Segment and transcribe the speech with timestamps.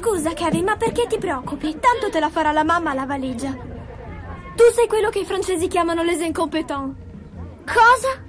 [0.00, 1.76] Scusa, Kevin, ma perché ti preoccupi?
[1.78, 3.50] Tanto te la farà la mamma la valigia.
[3.50, 6.96] Tu sei quello che i francesi chiamano les incompetents.
[7.66, 8.28] Cosa?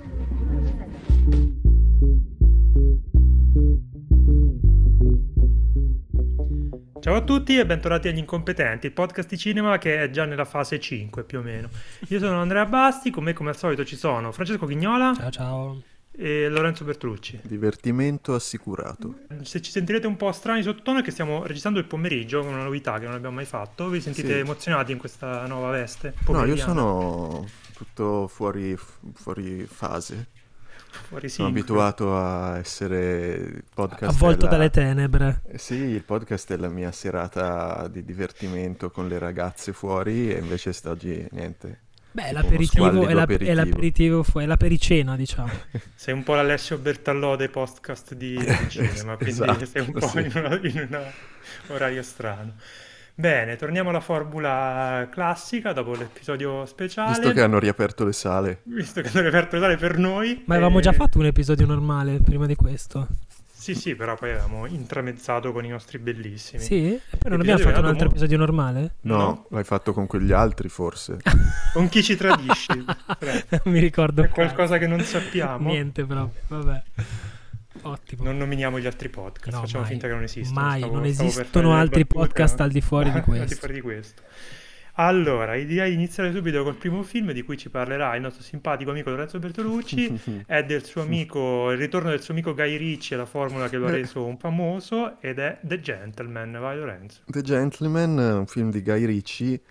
[7.00, 10.44] Ciao a tutti e bentornati agli Incompetenti, il podcast di cinema che è già nella
[10.44, 11.70] fase 5 più o meno.
[12.10, 15.82] Io sono Andrea Basti, con me come al solito ci sono Francesco Chignola Ciao ciao.
[16.12, 17.40] E Lorenzo Bertolucci.
[17.44, 19.20] Divertimento assicurato.
[19.44, 22.64] Se ci sentirete un po' strani sottotono è che stiamo registrando il pomeriggio, con una
[22.64, 23.88] novità che non abbiamo mai fatto.
[23.90, 24.40] Vi sentite Sì.
[24.40, 26.14] emozionati in questa nuova veste?
[26.28, 28.78] No, io sono tutto fuori,
[29.14, 30.28] fuori fase.
[31.08, 34.14] fuori Sono abituato a essere podcast.
[34.14, 35.42] Avvolto la- dalle tenebre.
[35.48, 40.38] Eh Sì, il podcast è la mia serata di divertimento con le ragazze fuori e
[40.40, 41.80] invece st'oggi niente.
[42.14, 43.54] Beh, l'aperitivo è, la, è aperitivo.
[43.54, 45.50] l'aperitivo, fu- è l'apericena, diciamo.
[45.96, 50.08] Sei un po' l'Alessio Bertallò dei podcast di, di cinema, quindi Esatto, sei un po'
[50.08, 50.20] sì.
[50.20, 51.04] in, una- in un
[51.68, 52.54] orario strano.
[53.14, 57.10] Bene, torniamo alla formula classica dopo l'episodio speciale.
[57.12, 58.62] Visto che hanno riaperto le sale.
[58.64, 60.44] Visto che hanno riaperto le sale per noi.
[60.46, 63.08] Ma avevamo eh, già fatto un episodio normale prima di questo.
[63.62, 66.64] Sì, sì, però poi avevamo intramezzato con i nostri bellissimi.
[66.64, 66.94] Sì?
[66.96, 68.96] E poi non abbiamo fatto un altro mo- episodio normale?
[69.02, 69.46] No, No.
[69.52, 71.18] l'hai fatto con quegli altri forse.
[71.72, 72.84] Con chi ci tradisci?
[73.66, 74.24] Mi ricordo.
[74.24, 75.70] È qualcosa che non sappiamo.
[75.70, 76.84] Niente proprio, vabbè.
[77.84, 78.24] Ottimo.
[78.24, 79.92] Non nominiamo gli altri podcast, No, facciamo mai.
[79.92, 80.60] finta che non esistono.
[80.60, 83.46] Mai, Stavo- non esistono altri podcast ma- al di fuori di al questo.
[83.46, 84.22] di fuori di questo.
[84.96, 88.92] Allora, direi di iniziare subito col primo film di cui ci parlerà il nostro simpatico
[88.92, 90.44] amico Lorenzo Bertolucci.
[90.46, 93.88] è del suo amico, il ritorno del suo amico Guy Ritchie, la formula che lo
[93.88, 96.52] ha reso un famoso, ed è The Gentleman.
[96.60, 97.22] Vai Lorenzo.
[97.26, 99.62] The Gentleman, un film di Guy Ritchie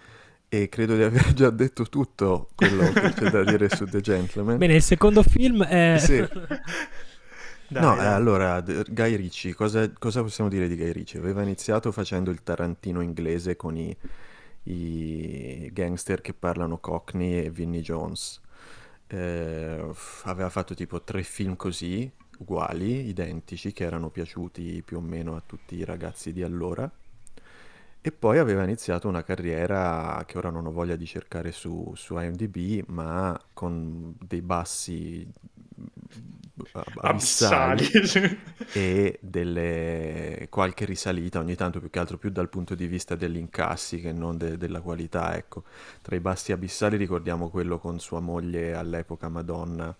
[0.48, 4.58] e credo di aver già detto tutto quello che c'è da dire su The Gentleman.
[4.58, 5.96] Bene, il secondo film è...
[5.98, 6.26] Sì.
[7.68, 8.04] Dai, No, dai.
[8.06, 11.20] eh, allora, Guy Ritchie, cosa, cosa possiamo dire di Guy Ritchie?
[11.20, 13.96] Aveva iniziato facendo il Tarantino inglese con i,
[14.70, 18.40] i gangster che parlano Cockney e Vinnie Jones.
[19.06, 19.92] Eh,
[20.24, 25.42] aveva fatto tipo tre film così, uguali, identici, che erano piaciuti più o meno a
[25.44, 26.90] tutti i ragazzi di allora.
[28.02, 32.16] E poi aveva iniziato una carriera che ora non ho voglia di cercare su, su
[32.18, 35.30] IMDb, ma con dei bassi
[35.78, 35.86] mm,
[36.96, 37.84] abissali Abissali.
[38.72, 40.46] e delle...
[40.50, 44.12] qualche risalita ogni tanto più che altro più dal punto di vista degli incassi che
[44.12, 45.64] non de- della qualità, ecco.
[46.00, 49.94] Tra i bassi abissali ricordiamo quello con sua moglie all'epoca Madonna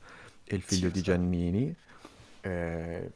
[0.45, 1.03] e il figlio Sì, di.
[1.03, 1.75] Giannini.
[2.41, 3.13] eh,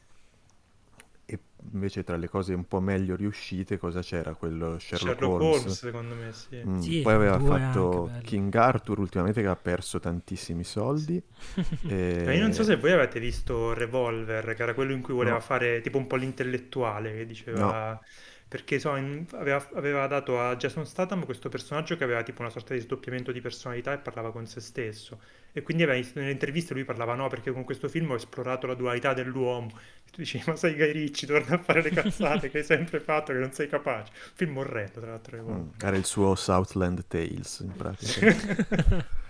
[1.27, 1.39] E
[1.73, 4.35] invece tra le cose un po' meglio riuscite cosa c'era?
[4.35, 5.41] Quello Sherlock, Sherlock Holmes.
[5.41, 6.67] Holmes, secondo me, sì.
[6.67, 8.19] Mm, Sì, poi aveva fatto.
[8.23, 11.23] King Arthur ultimamente che ha perso tantissimi soldi.
[12.25, 15.13] Ma io non so e- se voi avete visto Revolver, che era quello in cui
[15.15, 15.41] voleva No.
[15.41, 18.01] fare tipo un po' l'intellettuale, che diceva...
[18.49, 22.51] Perché so, in- aveva, aveva dato a Jason Statham questo personaggio che aveva tipo una
[22.51, 25.21] sorta di sdoppiamento di personalità e parlava con se stesso.
[25.57, 29.69] E quindi interviste lui parlava no, perché con questo film ho esplorato la dualità dell'uomo.
[30.05, 32.99] E tu dici, ma sei Guy Ritchie, torna a fare le cazzate che hai sempre
[32.99, 34.13] fatto, che non sei capace.
[34.35, 35.37] Film orrendo, tra l'altro.
[35.37, 35.87] Mm, Revolver.
[35.87, 39.13] Era il suo Southland Tales in pratica.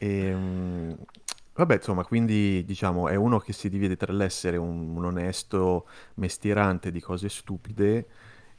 [0.00, 0.92] E, mm,
[1.54, 6.92] vabbè, insomma, quindi diciamo è uno che si divide tra l'essere un, un onesto mestierante
[6.92, 8.06] di cose stupide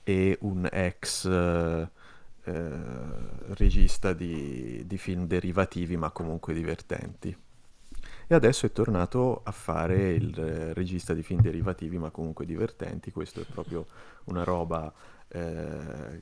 [0.03, 1.89] e un ex eh,
[2.49, 7.35] eh, regista di, di film derivativi ma comunque divertenti.
[8.31, 13.11] E adesso è tornato a fare il eh, regista di film derivativi ma comunque divertenti.
[13.11, 13.85] Questo è proprio
[14.25, 14.91] una roba
[15.27, 16.21] eh,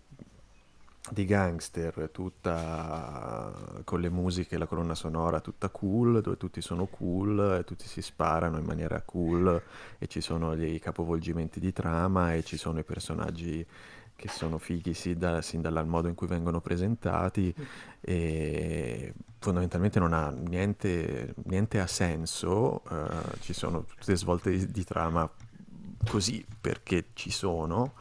[1.09, 3.53] di gangster, tutta
[3.85, 8.01] con le musiche la colonna sonora tutta cool, dove tutti sono cool e tutti si
[8.01, 9.61] sparano in maniera cool
[9.97, 13.65] e ci sono dei capovolgimenti di trama e ci sono i personaggi
[14.17, 17.53] che sono fighi sin, da- sin dal modo in cui vengono presentati
[18.01, 24.83] e fondamentalmente non ha niente, niente ha senso, eh, ci sono tutte svolte di, di
[24.83, 25.29] trama
[26.09, 27.93] così perché ci sono.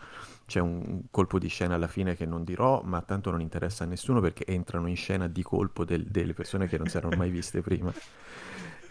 [0.47, 3.87] C'è un colpo di scena alla fine che non dirò, ma tanto non interessa a
[3.87, 7.31] nessuno perché entrano in scena di colpo del- delle persone che non si erano mai
[7.31, 7.93] viste prima.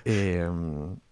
[0.04, 1.05] E, mm, è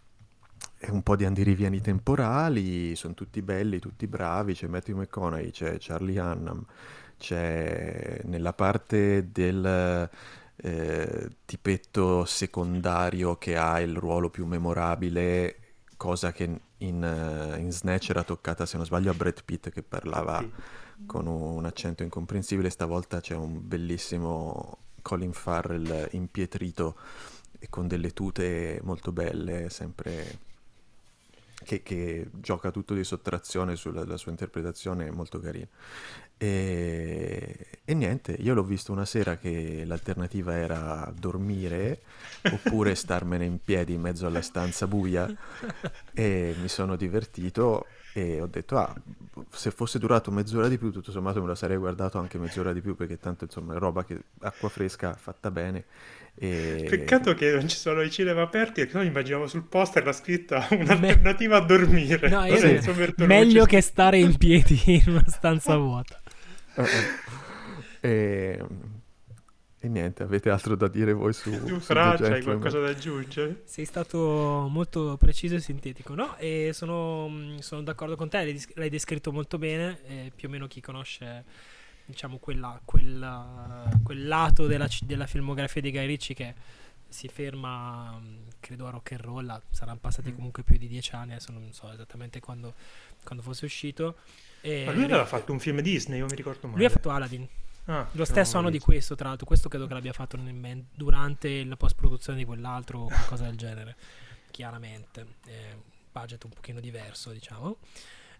[0.91, 6.19] un po' di andirivieni temporali, sono tutti belli, tutti bravi, c'è Matthew McConaughey, c'è Charlie
[6.19, 6.63] Hunnam,
[7.17, 10.09] c'è nella parte del
[10.55, 15.57] eh, tipetto secondario che ha il ruolo più memorabile,
[15.97, 16.43] cosa che
[16.77, 20.51] in, in Snatch era toccata, se non sbaglio, a Brad Pitt che parlava Sì.
[21.05, 26.97] con un accento incomprensibile, stavolta c'è un bellissimo Colin Farrell impietrito
[27.59, 30.39] e con delle tute molto belle, sempre
[31.63, 35.67] che, che gioca tutto di sottrazione sulla la sua interpretazione, è molto carino.
[36.37, 42.01] E, e niente, io l'ho visto una sera che l'alternativa era dormire
[42.51, 45.33] oppure starmene in piedi in mezzo alla stanza buia
[46.13, 47.85] e mi sono divertito
[48.15, 48.93] e ho detto, ah,
[49.49, 52.79] se fosse durato mezz'ora di più, tutto sommato me lo sarei guardato anche mezz'ora di
[52.79, 55.85] più perché tanto insomma è roba che acqua fresca fatta bene.
[56.35, 56.87] E...
[56.89, 60.67] Peccato che non ci sono i cinema aperti perché noi immaginavo sul poster la scritta
[60.71, 62.27] un'alternativa a dormire.
[62.27, 62.79] No, io sì.
[63.25, 66.19] Meglio che stare in piedi in una stanza vuota.
[66.75, 66.83] Uh,
[68.01, 68.65] e...
[69.79, 69.87] e...
[69.87, 71.51] niente, avete altro da dire voi su...
[71.65, 73.61] Tu Francia, hai qualcosa da aggiungere?
[73.65, 76.35] Sei stato molto preciso e sintetico, no?
[76.37, 81.45] E sono, sono d'accordo con te, l'hai descritto molto bene, più o meno chi conosce
[82.05, 86.53] diciamo quella, quella, quel lato della, della, filmografia di Guy Ritchie che
[87.07, 88.19] si ferma
[88.59, 90.35] credo a rock and roll saranno passati mm.
[90.35, 92.73] comunque più di dieci anni adesso non so esattamente quando,
[93.23, 94.17] quando fosse uscito.
[94.61, 97.09] E ma lui aveva fatto un film Disney io mi ricordo male lui ha fatto
[97.09, 97.47] Aladdin.
[97.85, 101.65] Ah, lo stesso anno di questo tra l'altro questo credo che l'abbia fatto nel, durante
[101.65, 103.95] la post produzione di quell'altro o qualcosa del genere
[104.51, 105.25] chiaramente.
[105.47, 107.77] Eh, budget un pochino diverso diciamo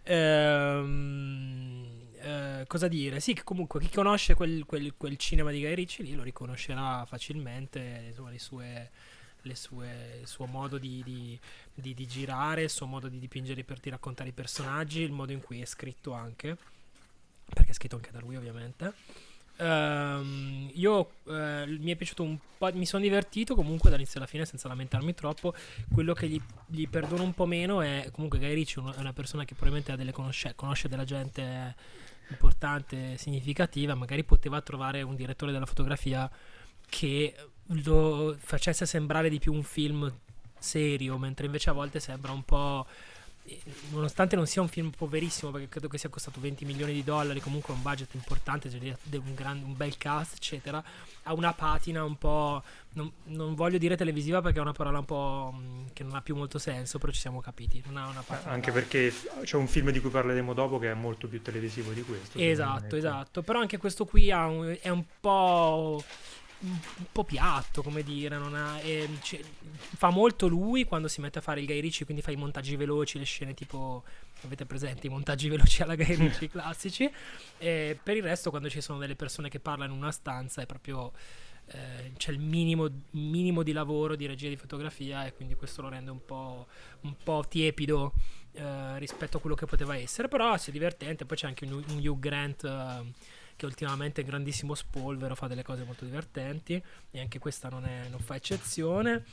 [0.04, 1.84] Ehm,
[2.20, 3.20] eh, cosa dire?
[3.20, 8.04] Sì, comunque chi conosce quel, quel, quel, cinema di Guy Ritchie lì lo riconoscerà facilmente,
[8.08, 8.90] insomma, le sue,
[9.42, 11.38] le sue, il suo modo di, di,
[11.74, 15.40] di, di, girare, il suo modo di dipingere per raccontare i personaggi, il modo in
[15.40, 16.56] cui è scritto anche,
[17.46, 18.92] perché è scritto anche da lui ovviamente.
[19.56, 24.44] Uh, io uh, mi è piaciuto un po', mi sono divertito comunque dall'inizio alla fine
[24.44, 25.54] senza lamentarmi troppo.
[25.92, 29.44] Quello che gli, gli perdono un po' meno è comunque Guy Ritchie è una persona
[29.44, 31.74] che probabilmente conosce, conosce della gente
[32.30, 33.94] importante, significativa.
[33.94, 36.28] Magari poteva trovare un direttore della fotografia
[36.88, 37.34] che
[37.68, 40.12] lo facesse sembrare di più un film
[40.58, 42.86] serio, mentre invece a volte sembra un po'
[43.90, 47.40] nonostante non sia un film poverissimo perché credo che sia costato 20 milioni di dollari
[47.40, 50.82] comunque un budget importante cioè un, gran, un, bel cast eccetera
[51.24, 52.62] ha una patina un po'
[52.94, 56.22] non, non, voglio dire televisiva perché è una parola un po' mm, che non ha
[56.22, 57.82] più molto senso però ci siamo capiti
[58.44, 59.12] anche perché
[59.42, 62.96] c'è un film di cui parleremo dopo che è molto più televisivo di questo esatto
[62.96, 66.02] esatto però anche questo qui un, è un po'
[66.60, 69.40] un po' piatto, come dire, ha, eh, cioè,
[69.96, 72.76] fa molto lui quando si mette a fare il Guy Ritchie, quindi fa i montaggi
[72.76, 74.02] veloci, le scene tipo,
[74.42, 77.10] avete presente, i montaggi veloci alla Guy Ritchie classici,
[77.58, 80.66] e per il resto quando ci sono delle persone che parlano in una stanza è
[80.66, 81.12] proprio...
[81.66, 85.88] Eh, c'è il minimo, minimo, di lavoro di regia di fotografia e quindi questo lo
[85.88, 86.66] rende un po',
[87.00, 88.12] un po tiepido
[88.52, 92.06] eh, rispetto a quello che poteva essere però è divertente poi c'è anche un, un
[92.06, 93.12] Hugh Grant eh,
[93.56, 98.08] che ultimamente è grandissimo spolvero, fa delle cose molto divertenti e anche questa non, è,
[98.08, 99.24] non fa eccezione.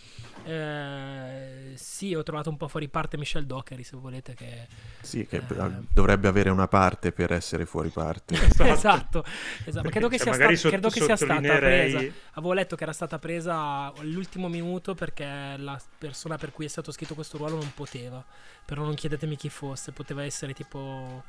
[0.43, 4.67] Eh, sì, ho trovato un po' fuori parte Michelle Dockery, se volete, che...
[5.01, 8.35] Sì, che eh, dovrebbe avere una parte per essere fuori parte.
[8.35, 9.25] esatto, esatto.
[9.65, 9.89] esatto.
[9.89, 11.99] credo che, cioè, sia, sta- sotto, credo che sia stata presa.
[12.33, 16.91] Avevo letto che era stata presa all'ultimo minuto perché la persona per cui è stato
[16.91, 18.23] scritto questo ruolo non poteva.
[18.65, 21.23] Però non chiedetemi chi fosse, poteva essere tipo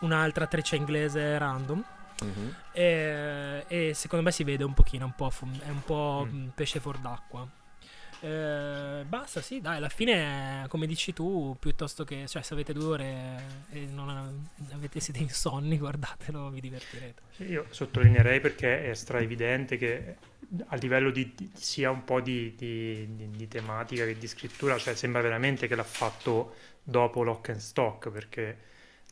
[0.00, 1.84] un'altra attrice inglese random.
[2.22, 2.48] Mm-hmm.
[2.72, 5.32] E, e, secondo me si vede un pochino, un po',
[5.64, 6.48] è un po' mm.
[6.48, 7.48] pesce fuor d'acqua.
[8.24, 12.84] Eh, basta, sì, dai, alla fine, come dici tu, piuttosto che, cioè, se avete due
[12.84, 17.22] ore e non avete, siete insonni, guardatelo, vi divertirete.
[17.48, 20.16] Io sottolineerei perché è stra evidente che
[20.66, 24.94] a livello di, di sia un po' di, di, di, tematica che di scrittura, cioè
[24.94, 28.58] sembra veramente che l'ha fatto dopo Lock and Stock, perché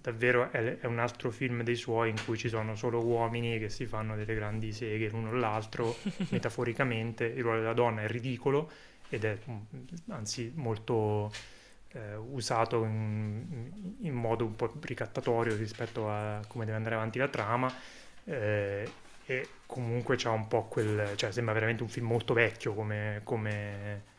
[0.02, 3.68] davvero è, è, un altro film dei suoi in cui ci sono solo uomini che
[3.68, 5.96] si fanno delle grandi seghe l'uno o l'altro,
[6.30, 8.70] metaforicamente, il ruolo della donna è ridicolo
[9.08, 9.58] ed è mm,
[10.08, 11.32] anzi molto
[11.92, 17.28] eh, usato in, in, modo un po' ricattatorio rispetto a come deve andare avanti la
[17.28, 17.72] trama
[18.24, 18.90] eh,
[19.24, 23.20] e comunque c'ha un po' quel, cioè sembra veramente un film molto vecchio come...
[23.22, 24.10] come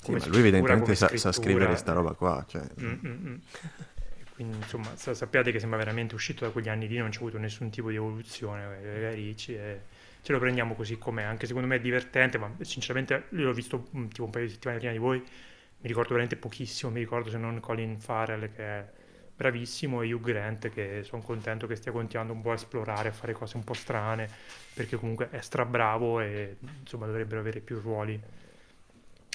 [0.00, 2.44] sì, ma lui evidentemente sa, sa, scrivere sta roba qua.
[2.46, 2.62] Cioè.
[2.78, 3.40] Mm-mm.
[4.34, 7.70] Quindi insomma sappiate che sembra veramente uscito da quegli anni lì, non c'è avuto nessun
[7.70, 9.80] tipo di evoluzione, eh, Ricci, e
[10.22, 14.08] ce lo prendiamo così com'è, anche secondo me è divertente, ma sinceramente l'ho visto un,
[14.08, 17.36] tipo un paio di settimane prima di voi, mi ricordo veramente pochissimo, mi ricordo se
[17.36, 18.90] non Colin Farrell che è
[19.36, 23.12] bravissimo e Hugh Grant che sono contento che stia continuando un po' a esplorare, a
[23.12, 24.28] fare cose un po' strane,
[24.74, 28.20] perché comunque è strabravo e insomma dovrebbero avere più ruoli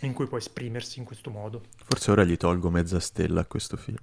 [0.01, 1.63] in cui può esprimersi in questo modo.
[1.85, 3.97] Forse ora gli tolgo mezza stella a questo film.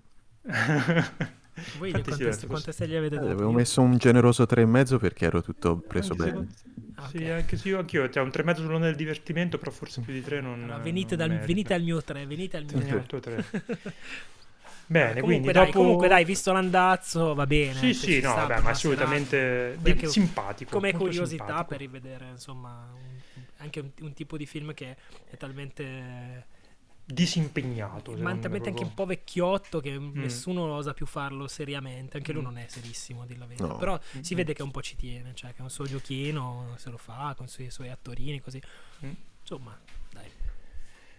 [1.79, 3.31] Voi quante, sì, quante stelle avete dato?
[3.31, 6.47] Avevo messo un generoso 3,5 perché ero tutto preso anche bene.
[6.55, 6.65] Se...
[6.97, 10.13] Ah, sì, anche se io anch'io, cioè un 3,5 sull'onda del divertimento, però forse più
[10.13, 10.63] di 3 non...
[10.65, 13.45] Allora, venite, non dal, venite, al mio 3, venite al mio 3.
[14.89, 15.79] Bene, comunque, quindi dai, dopo...
[15.79, 17.75] comunque dai, visto l'andazzo va bene.
[17.75, 20.71] Sì, se sì, no, vabbè, ma assolutamente di- Anche simpatico.
[20.71, 21.67] Come curiosità simpatico.
[21.67, 24.97] per rivedere, insomma, un- anche un, un tipo di film che
[25.29, 26.47] è talmente
[27.09, 28.11] Disimpegnato.
[28.11, 28.87] ma secondo me, talmente anche proprio.
[28.89, 32.17] un po' vecchiotto che nessuno osa più farlo seriamente.
[32.17, 32.45] Anche lui Mm.
[32.45, 33.67] non è serissimo, a dir la verità.
[33.67, 33.77] No.
[33.77, 34.37] Però si Mm.
[34.37, 37.33] vede che un po' ci tiene, cioè che è un suo giochino, se lo fa
[37.37, 38.61] con i suoi, i suoi attorini, così.
[39.05, 39.11] Mm.
[39.41, 39.79] Insomma,
[40.13, 40.25] dai.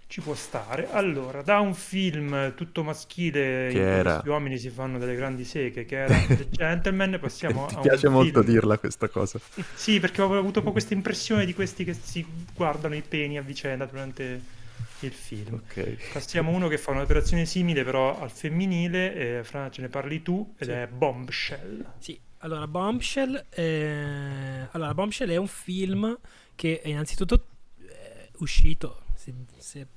[0.09, 0.89] Ci può stare.
[0.91, 4.11] Allora, da un film tutto maschile Che in cui era?
[4.11, 7.83] questi uomini si fanno delle grandi seghe, che era The Gentleman, passiamo Ti a un
[7.83, 9.39] piace molto film- dirla questa cosa.
[9.75, 13.37] Sì, perché ho avuto un po' questa impressione di questi che si guardano i peni
[13.37, 14.55] a vicenda durante
[15.01, 15.55] il film.
[15.55, 16.11] Ok.
[16.13, 20.21] Passiamo a uno che fa un'operazione simile però al femminile, e Fra ce ne parli
[20.21, 20.73] tu, ed Sì.
[20.73, 21.85] è Bombshell.
[21.99, 26.17] Sì, allora Bombshell, eh, allora, Bombshell è un film
[26.55, 27.45] che è innanzitutto
[27.79, 29.87] è uscito, se, se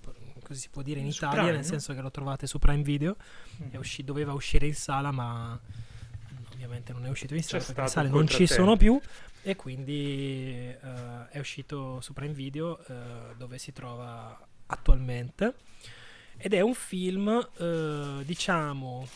[0.43, 2.83] così si può dire, in Su Italia, Prime, nel senso che lo trovate su Prime
[2.83, 3.17] Video,
[3.63, 3.71] Mm.
[3.71, 5.59] è usci- doveva uscire in sala ma
[6.53, 8.99] ovviamente non è uscito in sala perché stato sale non ci sono più
[9.43, 14.39] e quindi eh, è uscito su Prime Video eh, dove si trova
[14.71, 15.55] attualmente
[16.37, 19.07] ed è un film eh, diciamo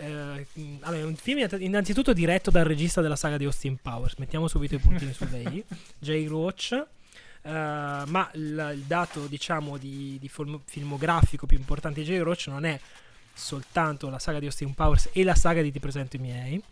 [0.00, 0.46] eh,
[0.80, 4.14] allora, è un film innanzitutto diretto dal regista della saga di Austin Powers.
[4.18, 5.64] Mettiamo subito i puntini su lei
[5.98, 6.72] Jay Roach.
[7.42, 12.46] Eh, ma il, il dato diciamo di, di film- filmografico più importante di Jay Roach
[12.48, 12.78] non è
[13.32, 16.62] soltanto la saga di Austin Powers e la saga di Ti presento i miei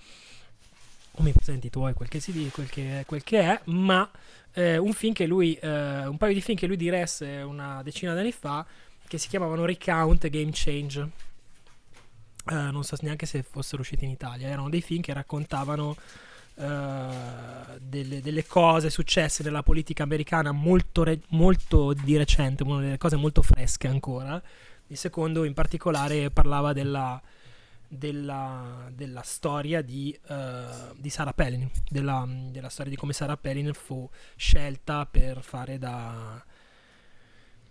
[1.16, 4.08] o mi presenti i tuoi quel che si dice quel che, quel che è ma
[4.52, 8.14] eh, un film che lui eh, un paio di film che lui diresse una decina
[8.14, 8.64] di anni fa
[9.06, 11.10] che si chiamavano Recount Game Change
[12.48, 15.96] Eh, non so neanche se fossero usciti in Italia erano dei film che raccontavano
[16.54, 23.16] eh, delle, delle cose successe nella politica americana molto, re- molto di recente, delle cose
[23.16, 24.40] molto fresche ancora.
[24.86, 27.20] Il secondo in particolare parlava della,
[27.88, 30.64] della, della storia di, eh,
[30.96, 36.44] di Sarah Palin, della, della storia di come Sarah Palin fu scelta per fare da...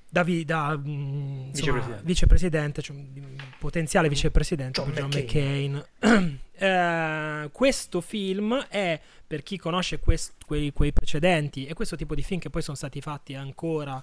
[0.07, 2.03] Da, vi- da, mm, insomma, Vicepresidente.
[2.05, 5.84] vicepresidente, cioè, mm, potenziale vicepresidente John per John McCain.
[6.00, 6.43] McCain.
[6.57, 12.24] Eh, questo film è per chi conosce quest- quei, quei precedenti e questo tipo di
[12.24, 14.01] film che poi sono stati fatti ancora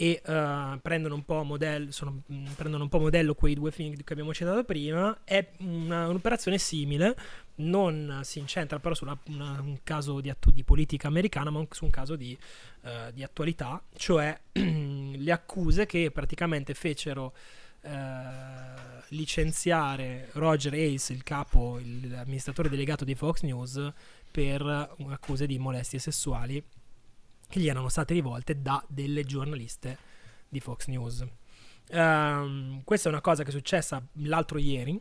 [0.00, 3.94] e eh, prendono, un po modello, sono- mh, prendono un po' modello quei due film
[3.94, 7.14] che abbiamo citato prima è una- un'operazione simile
[7.56, 11.90] non si incentra però su un caso di, attu- di politica americana ma su un
[11.90, 12.34] caso di,
[12.84, 17.34] eh, di attualità cioè le accuse che praticamente fecero
[17.82, 17.90] eh,
[19.08, 21.78] licenziare Roger Ailes, il capo,
[22.08, 23.92] l'amministratore delegato di Fox News,
[24.30, 26.62] per uh, accuse di molestie sessuali
[27.50, 29.98] che gli erano state rivolte da delle giornaliste
[30.48, 31.26] di Fox News.
[31.90, 34.98] Ehm, questa è una cosa che è successa l'altro ieri.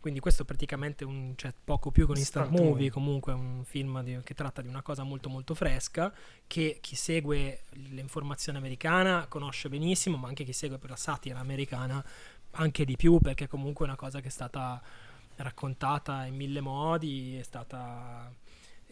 [0.00, 2.90] Quindi questo è praticamente un, cioè, poco più che un instant movie.
[2.90, 6.12] comunque un film di- che tratta di una cosa molto molto fresca,
[6.48, 12.04] che chi segue l'informazione americana conosce benissimo, ma anche chi segue per la satira americana
[12.52, 14.82] anche di più, perché comunque è una cosa che è stata
[15.36, 18.28] raccontata in mille modi, è stata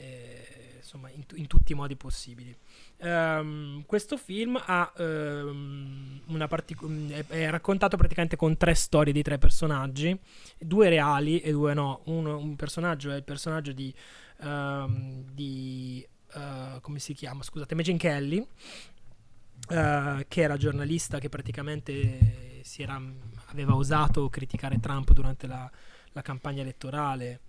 [0.01, 2.57] eh, insomma in, tu- in tutti i modi possibili.
[2.99, 9.23] Ehm, questo film ha ehm, una partic- è, è raccontato praticamente con tre storie di
[9.23, 10.19] tre personaggi,
[10.59, 12.01] due reali e due no.
[12.07, 13.93] Uno, un personaggio è il personaggio di,
[14.41, 17.43] ehm, di eh, come si chiama?
[17.43, 18.47] Scusate, Megyn Kelly.
[19.69, 23.01] eh, che era giornalista che praticamente era,
[23.47, 25.71] aveva osato criticare Trump durante la,
[26.13, 27.41] la campagna elettorale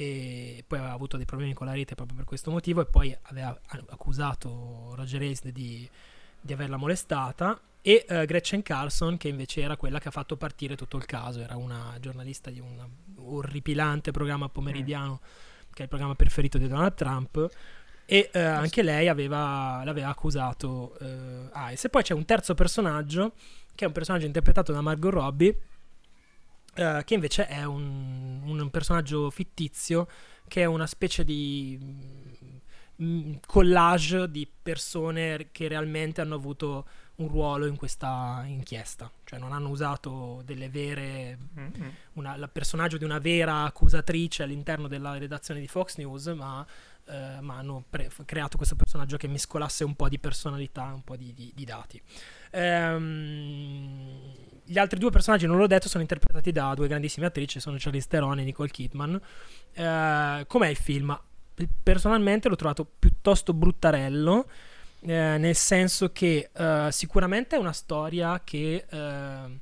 [0.00, 3.16] e poi aveva avuto dei problemi con la rete proprio per questo motivo e poi
[3.22, 5.88] aveva accusato Roger Ailes di,
[6.40, 10.76] di averla molestata e eh, Gretchen Carlson che invece era quella che ha fatto partire
[10.76, 12.80] tutto il caso era una giornalista di un
[13.16, 15.18] orripilante programma pomeridiano
[15.72, 17.48] che è il programma preferito di Donald Trump
[18.06, 23.32] e eh, anche lei aveva, l'aveva accusato eh, Ailes e poi c'è un terzo personaggio
[23.74, 25.58] che è un personaggio interpretato da Margot Robbie
[26.78, 30.06] eh, che invece è un, un personaggio fittizio
[30.46, 31.78] che è una specie di
[33.02, 39.52] mm, collage di persone che realmente hanno avuto un ruolo in questa inchiesta, cioè non
[39.52, 41.92] hanno usato delle vere Mm-mm.
[42.14, 46.64] una- il personaggio di una vera accusatrice all'interno della redazione di Fox News, ma,
[47.06, 51.16] eh, ma hanno pre- creato questo personaggio che mescolasse un po' di personalità, un po'
[51.16, 52.00] di, di- di dati.
[52.50, 57.76] Ehm, gli altri due personaggi, non l'ho detto, sono interpretati da due grandissime attrici, sono
[57.78, 59.20] Charlize Theron e Nicole Kidman.
[59.72, 61.18] Eh, com'è il film?
[61.82, 64.46] Personalmente l'ho trovato piuttosto bruttarello.
[65.00, 69.60] eh, nel senso che eh, sicuramente è una storia che eh,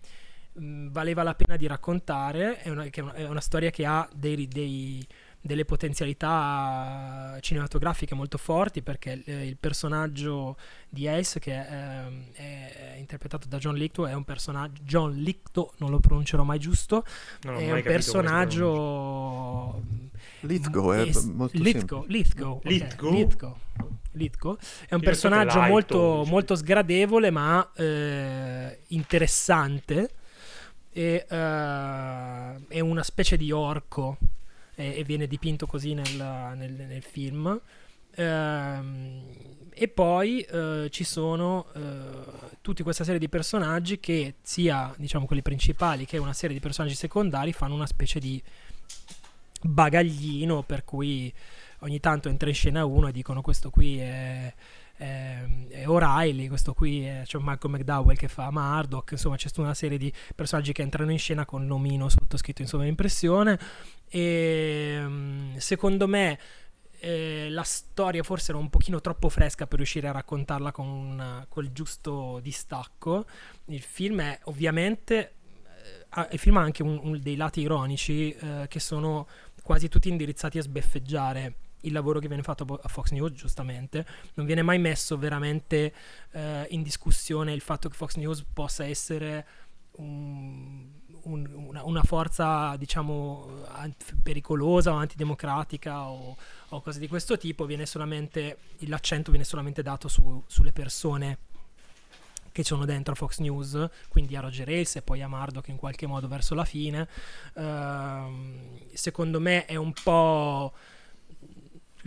[0.55, 4.49] valeva la pena di raccontare, è una, è una, è una storia che ha dei,
[4.49, 5.07] dei
[5.47, 10.57] delle potenzialità cinematografiche molto forti perché eh, il personaggio
[10.89, 15.91] di Ace che eh, è, interpretato da John Licto è un personaggio John Licto non
[15.91, 17.05] lo pronuncerò mai giusto
[17.43, 19.83] Non è mai un personaggio
[20.41, 23.13] Lithgow è molto Lithgow, Lithgow, ok, Lithgow?
[23.13, 23.57] Lithgow.
[24.13, 24.57] Lithgow.
[24.89, 30.11] è un Io personaggio molto, molto sgradevole ma eh, interessante
[30.91, 34.17] e eh, è una specie di orco
[34.77, 37.61] e, e viene dipinto così nel, nel- nel film.
[38.15, 39.23] Ehm,
[39.79, 41.81] e poi eh, ci sono eh,
[42.63, 46.95] tutta questa serie di personaggi che sia diciamo quelli principali che una serie di personaggi
[46.95, 48.43] secondari fanno una specie di
[49.61, 51.31] bagaglino per cui
[51.81, 54.53] ogni tanto entra in scena uno e dicono questo qui è,
[54.97, 59.75] è O'Reilly, questo qui è c'è Malcolm McDowell che fa Murdoch, insomma c'è tutta una
[59.75, 63.59] serie di personaggi che entrano in scena con nomino sottoscritto in sovraimpressione
[64.09, 66.39] e mm, secondo me
[66.99, 71.45] eh, la storia forse era un pochino troppo fresca per riuscire a raccontarla con una-
[71.49, 73.27] col giusto distacco.
[73.67, 75.33] Il film è ovviamente.
[76.17, 79.29] eh, il film ha anche un- un- dei lati ironici eh, che sono
[79.63, 81.55] quasi tutti indirizzati a sbeffeggiare
[81.87, 84.07] il lavoro che viene fatto a Fox News, giustamente.
[84.35, 85.93] Non viene mai messo veramente
[86.33, 89.47] eh, in discussione il fatto che Fox News possa essere
[89.99, 90.85] un-
[91.23, 93.65] un- una, una forza, diciamo,
[94.23, 96.37] pericolosa o antidemocratica o,
[96.69, 101.39] o cose di questo tipo, viene solamente, l'accento viene solamente dato su- sulle persone
[102.53, 106.07] che sono dentro Fox News, quindi a Roger Ailes e poi a Murdoch in qualche
[106.07, 107.07] modo verso la fine.
[107.55, 110.73] Ehm, secondo me è un po'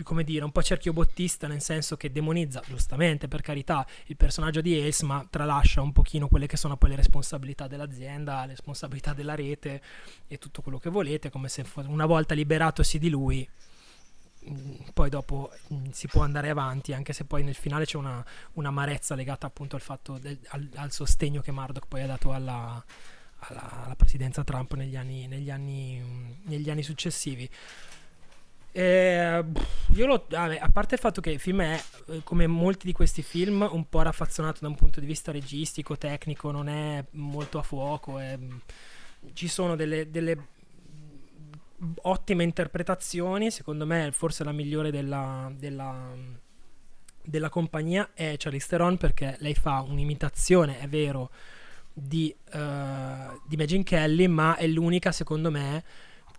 [0.02, 4.60] come dire, un po' cerchio bottista nel senso che demonizza, giustamente per carità, il personaggio
[4.60, 9.12] di Ace, ma tralascia un pochino quelle che sono poi le responsabilità dell'azienda, le responsabilità
[9.14, 9.80] della rete
[10.28, 13.48] e tutto quello che volete, come se una volta liberatosi di lui
[14.40, 18.24] mh, poi dopo mh, si può andare avanti anche se poi nel finale c'è una,
[18.54, 22.82] un'amarezza legata appunto al fatto del- al, al sostegno che Murdoch poi ha dato alla,
[23.40, 27.48] alla- alla presidenza Trump negli anni, negli anni, mh, negli anni successivi
[28.72, 29.44] eh,
[29.94, 33.22] io lo, a parte il fatto che il film è, eh, come molti di questi
[33.22, 37.62] film, un po' raffazzonato da un punto di vista registico, tecnico, non è molto a
[37.62, 38.18] fuoco.
[38.18, 38.38] è-
[39.32, 40.46] ci sono delle, delle
[42.02, 43.50] ottime interpretazioni.
[43.50, 46.14] Secondo me, forse la migliore della, della,
[47.22, 51.30] della compagnia è Charlize Theron perché lei fa un'imitazione, è vero,
[51.92, 55.84] di, eh, di Megyn Kelly, ma è l'unica, secondo me,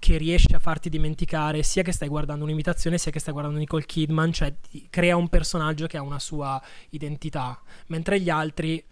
[0.01, 3.85] che riesce a farti dimenticare sia che stai guardando un'imitazione sia che stai guardando Nicole
[3.85, 6.59] Kidman, cioè ti crea un personaggio che ha una sua
[6.89, 8.83] identità, mentre gli altri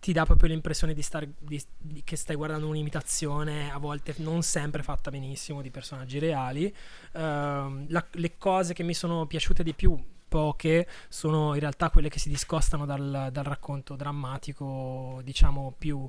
[0.00, 4.42] ti dà proprio l'impressione di star, di- di- che stai guardando un'imitazione, a volte non
[4.42, 6.74] sempre fatta benissimo, di personaggi reali.
[7.12, 9.96] Ehm, la- le cose che mi sono piaciute di più,
[10.26, 16.08] poche, sono in realtà quelle che si discostano dal, dal racconto drammatico, diciamo, più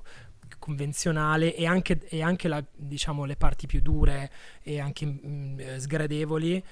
[0.60, 5.80] convenzionale e anche, e anche la- diciamo, le parti più dure e anche mm, eh,
[5.80, 6.64] sgradevoli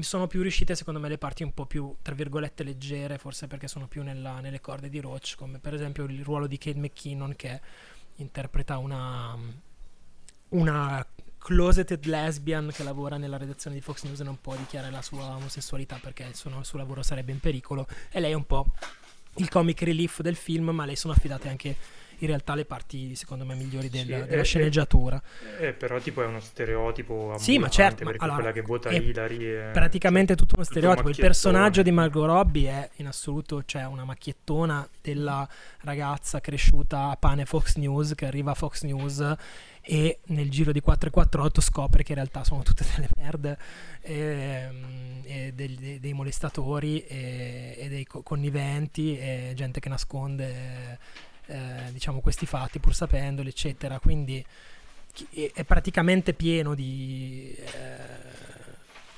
[0.00, 3.68] sono più riuscite secondo me le parti un po' più tra virgolette leggere forse perché
[3.68, 7.36] sono più nella- nelle corde di Roach come per esempio il ruolo di Kate McKinnon
[7.36, 7.60] che
[8.16, 9.38] interpreta una
[10.50, 11.06] una
[11.44, 15.36] closeted lesbian che lavora nella redazione di Fox News e non può dichiarare la sua
[15.36, 17.86] omosessualità perché il suo, il suo lavoro sarebbe in pericolo.
[18.10, 18.66] E lei è un po'
[19.36, 21.76] il comic relief del film ma le sono affidate anche
[22.24, 25.22] in realtà le parti secondo me migliori del- Sì, della e- e- sceneggiatura
[25.60, 28.96] Eh, però tipo è uno stereotipo Sì, ma certo, ma allora, quella che vota è
[28.96, 31.08] Hillary è praticamente tutto uno tutto stereotipo.
[31.08, 31.28] Il macchiettone.
[31.28, 35.48] personaggio di Margot Robbie è in assoluto cioè una macchiettona della
[35.80, 39.34] ragazza cresciuta a pane Fox News che arriva a Fox News
[39.86, 43.58] e nel giro di 448 scopre che in realtà sono tutte delle merde
[44.00, 50.98] ehm, e dei, dei- dei molestatori e, e dei co- conniventi e gente che nasconde
[51.46, 54.44] eh, diciamo questi fatti pur sapendoli eccetera quindi
[55.54, 58.32] è- praticamente pieno di, eh,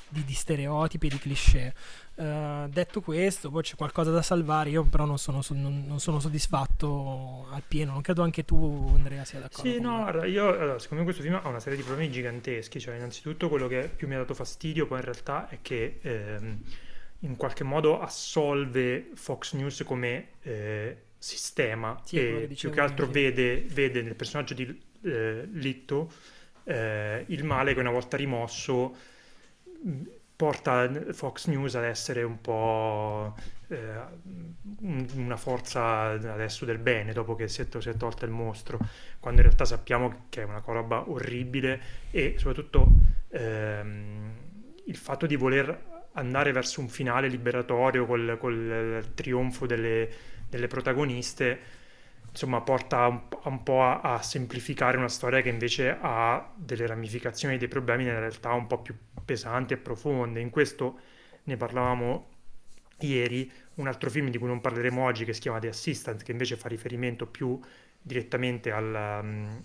[0.09, 1.75] di, di stereotipi, di cliché.
[2.19, 4.71] Eh, detto questo, poi c'è qualcosa da salvare.
[4.71, 7.93] Io, però, non sono, so- non- non sono soddisfatto al pieno.
[7.93, 9.71] Non credo anche tu, Andrea, sia d'accordo.
[9.71, 12.79] Sì, no, guarda, io allora, secondo me questo film ha una serie di problemi giganteschi.
[12.81, 16.59] Cioè, innanzitutto quello che più mi ha dato fastidio poi in realtà è che ehm,
[17.21, 23.07] in qualche modo assolve Fox News come eh, sistema Sì, e che più che altro
[23.07, 26.13] vede, vede nel personaggio di eh, Litto
[26.65, 28.95] eh, il male che una volta rimosso
[29.83, 30.03] mh,
[30.37, 33.35] porta Fox News ad essere un po'
[33.69, 33.95] eh,
[35.15, 38.79] una forza adesso del bene dopo che si è, si è tolta il mostro,
[39.19, 42.89] quando in realtà sappiamo che è una roba orribile e soprattutto
[43.31, 44.31] ehm,
[44.85, 50.09] il fatto di voler andare verso un finale liberatorio col, col trionfo delle,
[50.49, 51.59] delle protagoniste
[52.31, 57.57] insomma porta un, un po' a, a, semplificare una storia che invece ha delle ramificazioni,
[57.57, 60.41] dei problemi nella realtà un po' più pesanti e profonde.
[60.41, 60.99] In questo
[61.45, 62.29] ne parlavamo
[63.01, 66.33] ieri, un altro film di cui non parleremo oggi che si chiama The Assistant, che
[66.33, 67.59] invece fa riferimento più
[68.01, 68.95] direttamente al,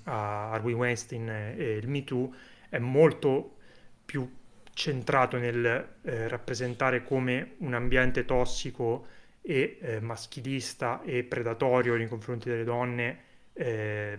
[0.04, 2.34] a Harvey Weinstein e il Me Too,
[2.70, 3.58] è molto
[4.06, 4.40] più
[4.74, 9.06] centrato nel eh, rappresentare come un ambiente tossico
[9.42, 13.20] e eh, maschilista e predatorio nei confronti delle donne
[13.54, 14.18] eh,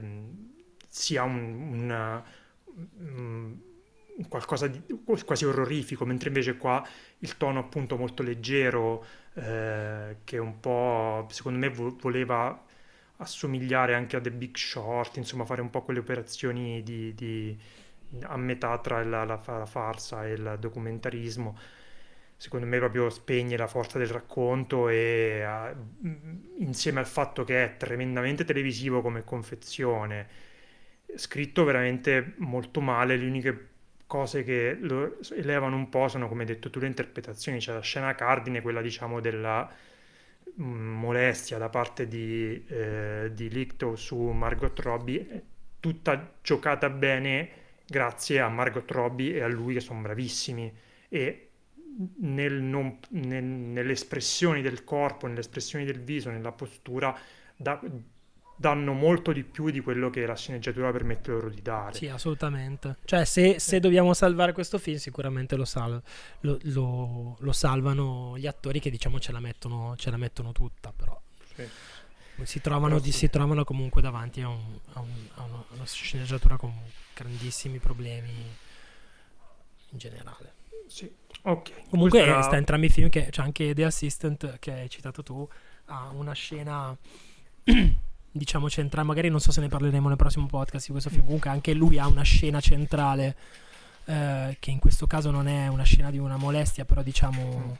[0.88, 2.24] sia un, una,
[2.98, 3.56] un,
[4.28, 4.82] qualcosa di
[5.24, 6.86] quasi orrorifico, mentre invece qua
[7.18, 9.04] il tono appunto molto leggero,
[9.34, 12.64] eh, che un po' secondo me vo- voleva
[13.16, 17.56] assomigliare anche a The Big Short, insomma fare un po' quelle operazioni di, di
[18.22, 21.56] a metà tra la, la, la farsa e il documentarismo
[22.42, 26.08] secondo me proprio spegne la forza del racconto e uh,
[26.56, 30.26] insieme al fatto che è tremendamente televisivo come confezione,
[31.14, 33.68] scritto veramente molto male, le uniche
[34.08, 37.80] cose che lo elevano un po' sono come hai detto tu le interpretazioni, c'è la
[37.80, 39.72] scena cardine, quella diciamo della
[40.56, 45.42] molestia da parte di, eh, di Licto su Margot Robbie,
[45.78, 47.50] tutta giocata bene
[47.86, 50.74] grazie a Margot Robbie e a lui che sono bravissimi.
[51.08, 51.46] E
[52.18, 57.16] nel non, nel, nelle espressioni del corpo, nelle espressioni del viso, nella postura,
[57.56, 57.80] da,
[58.62, 61.94] danno molto di più di quello che la sceneggiatura permette loro di dare.
[61.94, 62.96] Sì, assolutamente.
[63.04, 66.00] Cioè, se, se dobbiamo salvare questo film, sicuramente lo, sal-
[66.40, 70.92] lo, lo, lo, salvano gli attori che diciamo ce la mettono, ce la mettono tutta,
[70.92, 71.20] però.
[71.54, 71.68] Sì.
[72.44, 73.12] Si, trovano, però sì.
[73.12, 76.72] si trovano, comunque davanti a, un, a, un, a, una, a una sceneggiatura con
[77.14, 78.32] grandissimi problemi
[79.90, 80.60] in generale.
[80.92, 81.10] Sì,
[81.44, 81.88] ok.
[81.88, 82.42] Comunque era...
[82.42, 85.48] sta entrambi i film che c'è anche The Assistant che hai citato tu,
[85.86, 86.94] ha una scena
[88.30, 91.48] diciamo centrale, magari non so se ne parleremo nel prossimo podcast di questo film, comunque
[91.48, 93.34] anche lui ha una scena centrale
[94.04, 97.78] eh, che in questo caso non è una scena di una molestia, però diciamo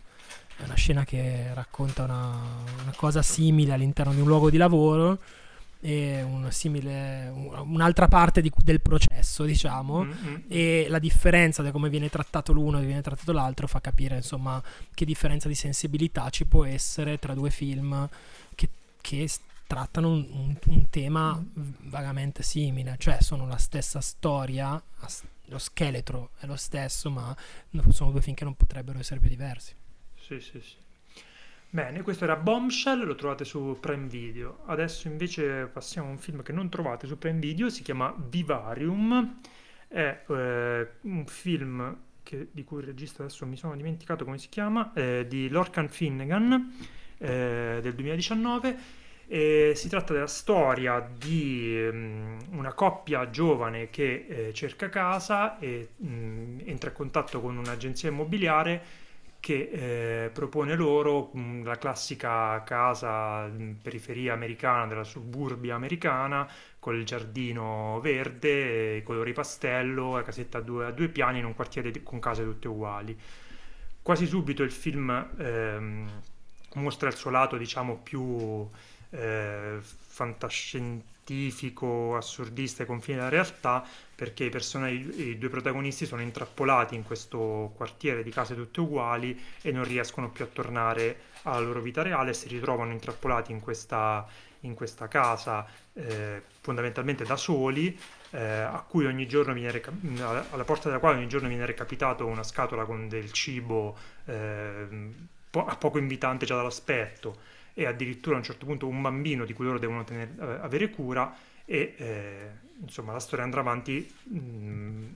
[0.56, 2.30] è una scena che racconta una,
[2.82, 5.18] una cosa simile all'interno di un luogo di lavoro
[5.84, 10.34] e un simile, un'altra parte di, del processo, diciamo, mm-hmm.
[10.46, 14.62] e la differenza da come viene trattato l'uno e viene trattato l'altro fa capire, insomma,
[14.94, 18.08] che differenza di sensibilità ci può essere tra due film
[18.54, 18.68] che,
[19.00, 19.28] che
[19.66, 24.80] trattano un, un, un, tema vagamente simile, cioè sono la stessa storia,
[25.46, 27.36] lo scheletro è lo stesso, ma
[27.88, 29.74] sono due film che non potrebbero essere più diversi.
[30.14, 30.76] Sì, sì, sì.
[31.74, 34.58] Bene, questo era Bombshell, lo trovate su Prime Video.
[34.66, 39.38] Adesso invece passiamo a un film che non trovate su Prime Video, si chiama Vivarium.
[39.88, 44.50] È eh, un film che, di cui il regista adesso mi sono dimenticato come si
[44.50, 46.76] chiama, eh, di Lorcan Finnegan
[47.16, 48.76] eh, del 2019.
[49.26, 55.92] E si tratta della storia di um, una coppia giovane che eh, cerca casa e
[55.96, 59.01] um, entra in contatto con un'agenzia immobiliare
[59.42, 66.48] che eh, propone loro mh, mm, la classica casa in periferia americana, della suburbia americana,
[66.78, 71.44] con il giardino verde, i colori pastello, la casetta a due, a due piani in
[71.44, 73.18] un quartiere di, con case tutte uguali.
[74.00, 76.22] Quasi subito il film ehm,
[76.74, 78.68] mostra il suo lato, diciamo, più
[79.10, 81.10] eh, fantascientifico,
[82.16, 84.50] assurdista ai confini della realtà, perché i,
[85.28, 90.30] i due protagonisti sono intrappolati in questo quartiere di case tutte uguali e non riescono
[90.30, 94.26] più a tornare alla loro vita reale si ritrovano intrappolati in questa,
[94.60, 97.98] in questa casa eh, fondamentalmente da soli,
[98.30, 98.62] eh,
[99.70, 99.92] reca-
[100.50, 104.86] alla porta della quale ogni giorno viene recapitato una scatola con del cibo eh,
[105.50, 109.64] po- poco invitante già dall'aspetto e addirittura a un certo punto un bambino di cui
[109.64, 115.06] loro devono tenere, eh, avere cura e eh, insomma la storia andrà avanti mh,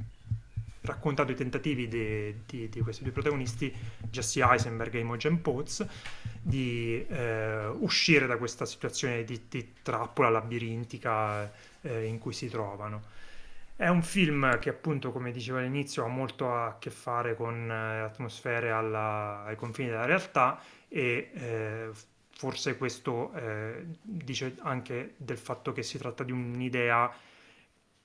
[0.86, 3.74] raccontando i tentativi di, questi due protagonisti,
[4.08, 5.84] Jesse Eisenberg e Imogen Potts,
[6.40, 13.14] di eh, uscire da questa situazione di, di trappola labirintica eh, in cui si trovano.
[13.74, 18.00] È un film che appunto, come dicevo all'inizio, ha molto a che fare con eh,
[18.00, 21.90] atmosfere alla, ai confini della realtà e eh,
[22.36, 27.10] forse questo eh, dice anche del fatto che si tratta di un'idea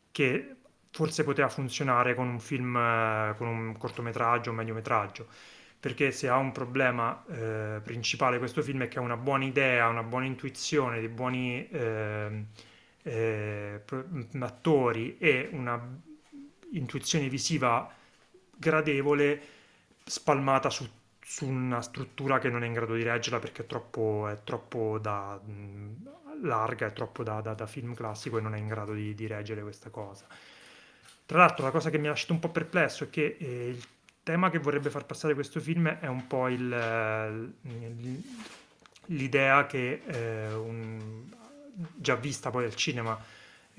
[0.09, 0.55] che
[0.89, 5.27] forse poteva funzionare con un film, eh, con un cortometraggio, un mediometraggio,
[5.79, 9.87] perché se ha un problema eh, principale questo film è che ha una buona idea,
[9.89, 12.45] una buona intuizione, dei buoni eh,
[13.03, 13.81] eh,
[14.39, 15.79] attori e una
[16.71, 17.93] intuizione visiva
[18.55, 19.41] gradevole
[20.05, 20.87] spalmata su,
[21.31, 24.99] su, una struttura che non è in grado di reggerla perché è troppo, è troppo
[24.99, 28.93] da, mh, larga, è troppo da, da, da, film classico e non è in grado
[28.93, 30.25] di, di, reggere questa cosa.
[31.25, 33.83] Tra l'altro la cosa che mi ha lasciato un po' perplesso è che eh, il
[34.23, 37.53] tema che vorrebbe far passare questo film è un po' il,
[39.05, 41.23] l'idea che eh, un,
[41.95, 43.17] già vista poi al cinema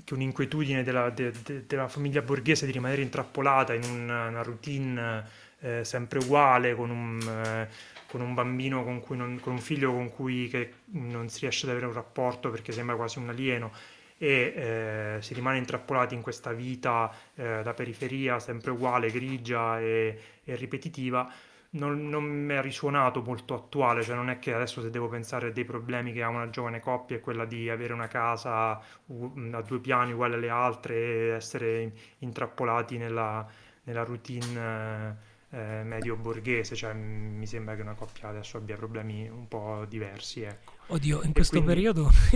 [0.03, 5.51] che un'inquietudine della, de, de, della famiglia borghese di rimanere intrappolata in una, una routine
[5.63, 7.69] eh, sempre uguale, con un, eh,
[8.07, 10.51] con un bambino con, non, con un figlio con cui
[10.91, 13.73] non si riesce ad avere un rapporto perché sembra quasi un alieno
[14.19, 20.19] e eh, si rimane intrappolati in questa vita eh, da periferia sempre uguale, grigia e,
[20.45, 21.29] e ripetitiva
[21.73, 25.49] non, non mi è risuonato molto attuale, cioè non è che adesso se devo pensare
[25.49, 29.63] a dei problemi che ha una giovane coppia è quella di avere una casa a
[29.67, 33.47] due piani uguale alle altre e essere intrappolati nella,
[33.85, 39.47] nella routine eh, medio borghese, cioè mi sembra che una coppia adesso abbia problemi un
[39.49, 40.73] po' diversi, ecco.
[40.87, 41.75] Oddio, in questo quindi...
[41.75, 42.11] periodo...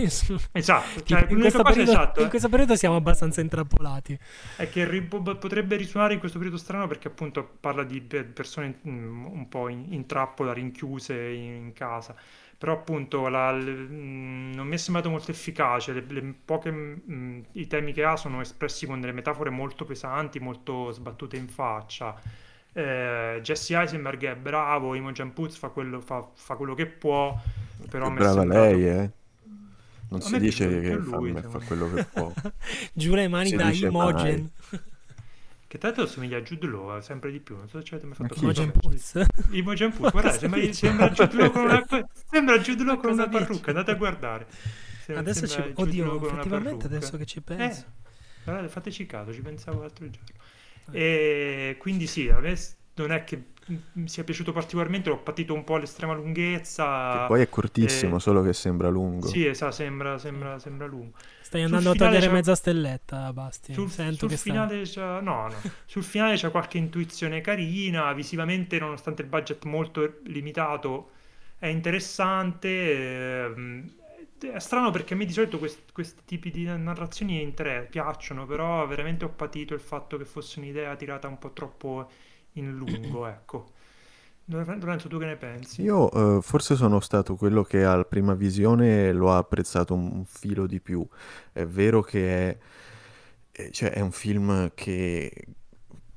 [0.51, 4.17] esatto, cioè, in, questo periodo, esatto, in questo periodo siamo abbastanza intrappolati.
[4.55, 9.25] È che ri- potrebbe risuonare in questo periodo strano perché appunto parla di persone mm,
[9.25, 12.15] un po' in, in trappola, rinchiuse in, in casa
[12.57, 17.45] però appunto la, le, mh, non mi è sembrato molto efficace, le, le poche, mh,
[17.51, 22.19] i temi che ha sono espressi con delle metafore molto pesanti, molto sbattute in faccia.
[22.73, 27.39] Eh, Jesse Eisenberg è bravo, Imogen Poots fa quello, fa, fa quello che può,
[27.89, 28.11] però...
[28.11, 29.11] Brava lei, eh.
[30.09, 32.31] Non si dice che lui, fa, fa, quello che può.
[32.93, 34.51] Giù le mani da Imogen.
[35.67, 37.57] Che tra l'altro somiglia a Jude Law sempre di più.
[37.57, 39.25] Non so se avete mai fatto Imogen Poots.
[39.49, 41.85] Imogen Poots, guardate, sembra, sembra Jude Law con una,
[42.31, 43.69] sembra Jude Law con una parrucca.
[43.71, 44.47] Andate a guardare.
[45.03, 45.73] Sembra, adesso ci...
[45.75, 47.81] Oddio, effettivamente adesso che ci penso.
[47.81, 47.85] Eh,
[48.45, 50.35] guardate, fateci caso, ci pensavo l'altro giorno.
[50.91, 52.55] E quindi sì, a me
[52.95, 53.43] non è che
[53.93, 57.19] mi sia piaciuto particolarmente, l'ho patito un po' all'estrema lunghezza.
[57.21, 58.19] Che poi è cortissimo, e...
[58.19, 59.27] solo che sembra lungo.
[59.27, 61.17] Sì, esatto, sembra, sembra, sembra lungo.
[61.41, 62.31] Stai andando sul a togliere c'è...
[62.31, 63.73] mezza stelletta, Basti.
[63.73, 65.01] Sul, Sento sul finale c'è...
[65.21, 65.55] No, no.
[65.85, 71.11] sul finale c'è qualche intuizione carina, visivamente, nonostante il budget molto limitato,
[71.57, 73.43] è interessante.
[73.45, 73.95] Ehm
[74.39, 78.85] è strano perché a me di solito quest- questi tipi di narrazioni inter- piacciono, però
[78.87, 82.09] veramente ho patito il fatto che fosse un'idea tirata un po' troppo
[82.53, 83.75] in lungo, ecco.
[84.49, 85.81] Lorenzo, tu che ne pensi?
[85.81, 90.65] Io uh, forse sono stato quello che al prima visione lo ha apprezzato un, filo
[90.65, 91.05] di più.
[91.51, 92.57] È vero che è,
[93.51, 95.47] eh, cioè, è un film che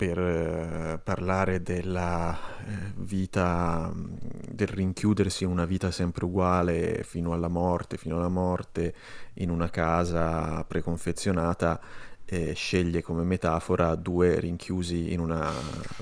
[0.01, 4.15] per eh, parlare della eh, vita, mm,
[4.49, 8.95] del rinchiudersi in una vita sempre uguale fino alla morte, fino alla morte
[9.35, 11.79] in una casa preconfezionata,
[12.25, 15.53] eh, sceglie come metafora due rinchiusi in una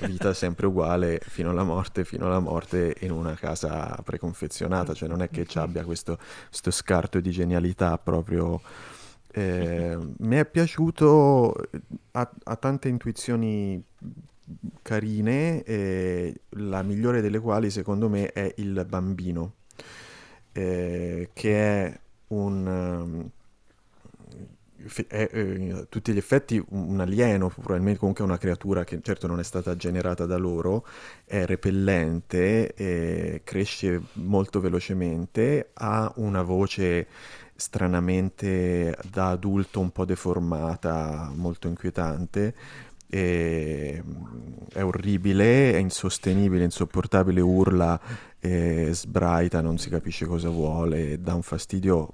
[0.05, 5.21] vita sempre uguale fino alla morte, fino alla morte in una casa preconfezionata, cioè non
[5.21, 8.61] è che ci abbia questo, questo scarto di genialità proprio
[9.31, 11.55] eh, mi è piaciuto,
[12.11, 13.83] ha, ha tante intuizioni
[14.81, 19.53] carine, eh, la migliore delle quali secondo me è il bambino,
[20.51, 23.29] eh, che è un...
[25.07, 29.39] È, è, a tutti gli effetti un alieno, probabilmente comunque una creatura che certo non
[29.39, 30.85] è stata generata da loro,
[31.25, 37.07] è repellente, cresce molto velocemente, ha una voce
[37.59, 42.55] stranamente da adulto un po' deformata, molto inquietante.
[43.11, 44.03] E,
[44.71, 47.99] è orribile, è insostenibile, insopportabile, urla,
[48.39, 52.13] e sbraita, non si capisce cosa vuole, dà un fastidio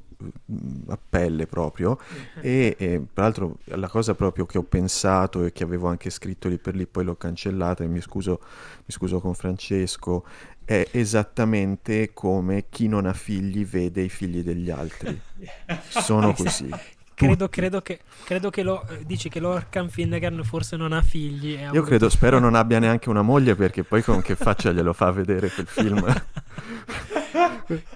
[0.51, 1.99] mm, a pelle proprio
[2.41, 6.47] e, e tra l'altro la cosa proprio che ho pensato e che avevo anche scritto
[6.49, 10.23] lì per lì poi l'ho cancellata e mi scuso, mi scuso con Francesco
[10.65, 15.19] è esattamente come chi non ha figli vede i figli degli altri.
[15.87, 16.69] Sono così.
[17.15, 21.57] Credo, credo, che, credo che lo dici che Lorcan Finnegan forse non ha figli.
[21.71, 25.11] Io credo, spero non abbia neanche una moglie perché poi con che faccia glielo fa
[25.11, 26.03] vedere quel film.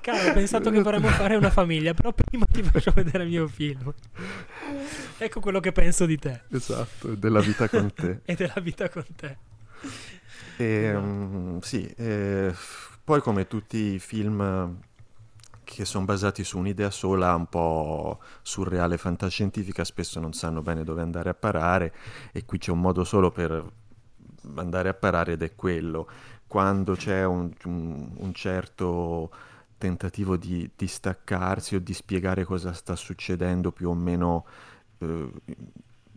[0.02, 3.48] Caro, ho pensato che vorremmo fare una famiglia, però prima ti faccio vedere il mio
[3.48, 3.94] film.
[5.18, 6.42] Ecco quello che penso di te.
[6.52, 8.22] Esatto, della vita con te.
[8.26, 9.38] e della vita con te.
[10.60, 12.54] E, um, sì, eh,
[13.02, 14.78] poi come tutti i film
[15.64, 21.02] che sono basati su un'idea sola, un po' surreale, fantascientifica, spesso non sanno bene dove
[21.02, 21.94] andare a parare
[22.34, 23.72] e qui c'è un modo solo per
[24.56, 26.10] andare a parare ed è quello.
[26.46, 29.32] Quando c'è un, un, un certo
[29.78, 34.46] tentativo di distaccarsi o di spiegare cosa sta succedendo più o meno
[34.98, 35.32] eh,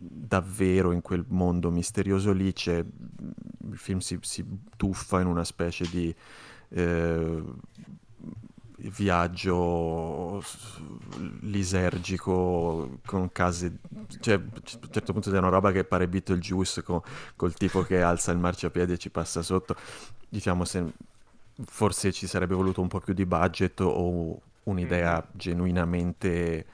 [0.09, 5.87] davvero in quel mondo misterioso lì, c'è, il film si, si tuffa in una specie
[5.89, 6.13] di
[6.69, 7.43] eh,
[8.89, 10.43] viaggio
[11.41, 13.77] lisergico con case
[14.19, 14.51] cioè a un
[14.91, 16.99] certo punto c'è una roba che pare Beetlejuice con,
[17.35, 19.75] col tipo che alza il marciapiede e ci passa sotto
[20.27, 20.91] diciamo se
[21.65, 25.37] forse ci sarebbe voluto un po' più di budget o un'idea mm-hmm.
[25.37, 26.65] genuinamente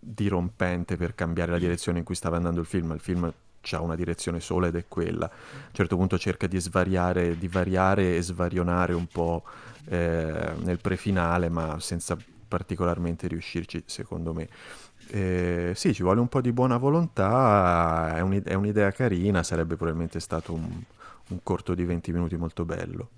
[0.00, 3.32] dirompente per cambiare la direzione in cui stava andando il film il film
[3.72, 5.26] ha una direzione sola ed è quella.
[5.26, 5.30] A
[5.66, 9.42] un certo punto cerca di svariare, di variare e svarionare un po'
[9.86, 12.16] eh, nel prefinale, ma senza
[12.48, 14.48] particolarmente riuscirci, secondo me.
[15.08, 19.76] Eh, sì, ci vuole un po' di buona volontà, è, un'idea, è un'idea carina, sarebbe
[19.76, 20.82] probabilmente stato un,
[21.28, 23.08] un corto di 20 minuti molto bello.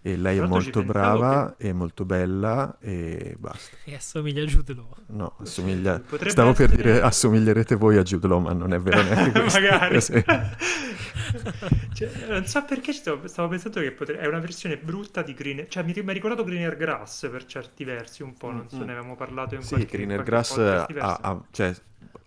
[0.00, 1.68] E lei è molto brava, che...
[1.68, 3.76] è molto bella e basta.
[3.84, 4.88] E assomiglia a Jude Law.
[5.06, 5.98] No, assomiglia...
[5.98, 6.68] Potrebbe Stavo essere...
[6.68, 9.60] per dire assomiglierete voi a Jude Law, ma non è vero neanche questo.
[9.60, 10.00] Magari.
[11.92, 14.20] cioè, non so perché stavo, stavo pensando che potrebbe...
[14.20, 15.66] è una versione brutta di Green...
[15.68, 18.86] Cioè, mi, mi ha ricordato Greener Grass per certi versi un po', non so, mm-hmm.
[18.86, 20.86] ne avevamo parlato in sì, qualche Sì, Greener Grass ha,
[21.20, 21.74] ha, cioè,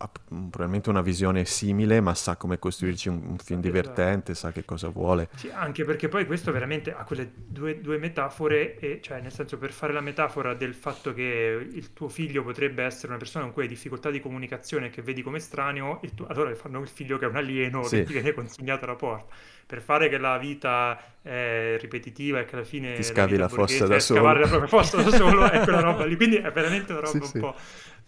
[0.02, 4.66] ha probabilmente una visione simile, ma sa come costruirci un, un film divertente, sa che
[4.66, 5.30] cosa vuole.
[5.36, 9.58] Sì, anche perché poi questo veramente ha quelle due, due metafore, e, cioè nel senso
[9.58, 13.54] per fare la metafora del fatto che il tuo figlio potrebbe essere una persona con
[13.54, 17.26] cui hai difficoltà di comunicazione che vedi come estraneo, tu, allora fanno il figlio che
[17.26, 17.98] è un alieno sì.
[17.98, 19.34] che ti viene consegnato alla porta.
[19.68, 23.48] Per fare che la vita è ripetitiva e che alla fine ti scavi la, la
[23.48, 24.20] fossa da solo.
[24.20, 26.18] Scavare la propria fossa da solo è quella roba lì.
[26.18, 27.40] Quindi è veramente una roba sì, un sì.
[27.40, 27.56] po'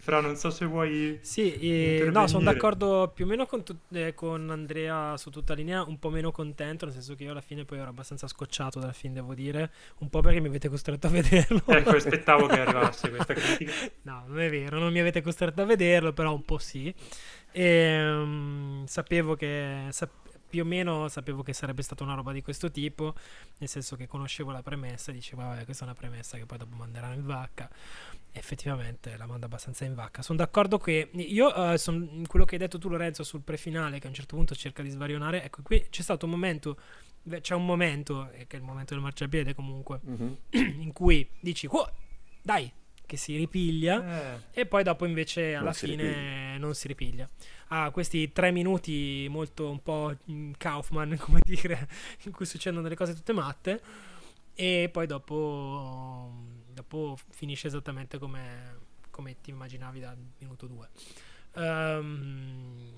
[0.03, 1.17] Fra non so se vuoi.
[1.21, 5.53] Sì, eh, no, sono d'accordo più o meno con, tu- eh, con, Andrea su tutta
[5.53, 5.81] linea.
[5.83, 8.93] Un po' meno contento, nel senso che io alla fine poi ero abbastanza scocciato dal
[8.93, 9.71] film, devo dire.
[9.99, 11.61] Un po' perché mi avete costretto a vederlo.
[11.67, 13.71] Ecco, aspettavo che arrivasse questa critica.
[14.01, 16.93] No, non è vero, non mi avete costretto a vederlo, però un po' sì.
[17.53, 19.87] E, um, sapevo che.
[19.91, 23.15] Sap- più o meno sapevo che sarebbe stata una roba di questo tipo,
[23.57, 26.59] nel senso che conoscevo la premessa e dicevo, vabbè, questa è una premessa che poi
[26.59, 27.67] dopo manderanno in vacca
[28.33, 30.21] effettivamente la manda abbastanza in vacca.
[30.21, 34.05] Sono d'accordo che io, uh, son, quello che hai detto tu, Lorenzo, sul prefinale, che
[34.05, 36.77] a un certo punto cerca di svarionare, ecco, qui c'è stato un momento,
[37.41, 40.81] c'è un momento, che è il momento del marciapiede comunque, mm-hmm.
[40.81, 41.91] in cui dici, oh,
[42.43, 42.71] dai,
[43.05, 44.61] che si ripiglia, eh.
[44.61, 47.29] e poi dopo invece alla non fine non si ripiglia.
[47.67, 50.15] Ha questi tre minuti molto un po'
[50.57, 51.87] Kaufman, come dire,
[52.23, 53.81] in cui succedono delle cose tutte matte,
[54.53, 60.89] e poi dopo dopo finisce esattamente come, come ti immaginavi dal minuto 2.
[61.55, 62.93] Um, ehm,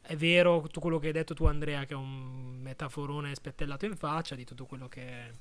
[0.00, 3.96] è vero tutto quello che hai detto tu Andrea che è un metaforone spettellato in
[3.96, 5.32] faccia di tutto quello che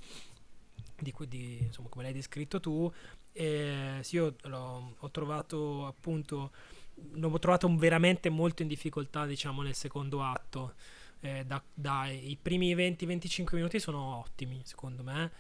[0.99, 2.91] di, di insomma come l'hai descritto tu
[3.31, 6.51] e sì io ho trovato appunto
[7.13, 10.73] l'ho trovato veramente molto in difficoltà diciamo nel secondo atto
[11.21, 15.31] eh, da, da, i primi 20-25 minuti sono ottimi secondo me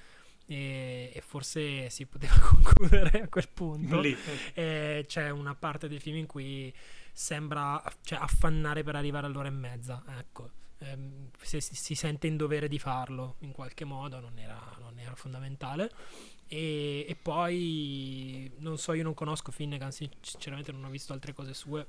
[0.47, 3.99] e, e, forse si poteva concludere a quel punto.
[3.99, 4.15] Lì.
[4.53, 6.73] E c'è una parte del film in cui
[7.11, 10.03] sembra cioè, affannare per arrivare all'ora e mezza.
[10.19, 10.51] Ecco.
[10.79, 15.15] Ehm, si, si, sente in dovere di farlo in qualche modo, non era, non era
[15.15, 15.91] fondamentale.
[16.47, 21.53] E, e, poi non so, io non conosco Finnegan, sinceramente non ho visto altre cose
[21.53, 21.87] sue.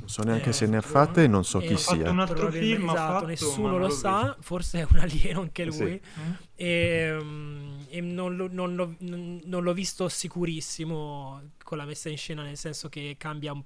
[0.00, 2.10] Non so neanche eh, se ne ha fatte e non so chi sia.
[2.10, 5.72] un altro film, esatto, fatto, nessuno lo, sa, forse è un alieno anche lui.
[5.74, 6.00] Sì.
[6.56, 12.18] E, um, e non, lo, non, lo, non, l'ho visto sicurissimo con la messa in
[12.18, 13.62] scena, nel senso che cambia un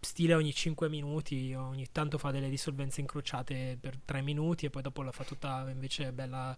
[0.00, 4.82] stile ogni 5 minuti, ogni tanto fa delle dissolvenze incrociate per 3 minuti e poi
[4.82, 6.56] dopo la fa tutta invece bella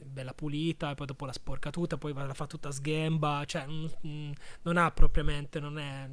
[0.00, 4.76] bella pulita e poi dopo la sporca tutta poi la fa tutta sghemba cioè non
[4.76, 6.08] ha propriamente non è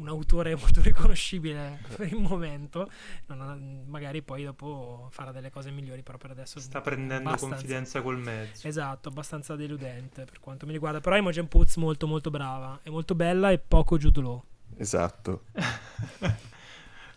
[0.00, 2.90] un autore molto riconoscibile per il momento.
[3.26, 8.18] Ha, magari poi dopo farà delle cose migliori, però per adesso sta prendendo confidenza col
[8.18, 8.66] mezzo.
[8.66, 11.00] Esatto, abbastanza deludente per quanto mi riguarda.
[11.00, 14.44] Però Imogen Poots molto molto brava, è molto bella e poco Jude Law.
[14.80, 15.44] Esatto.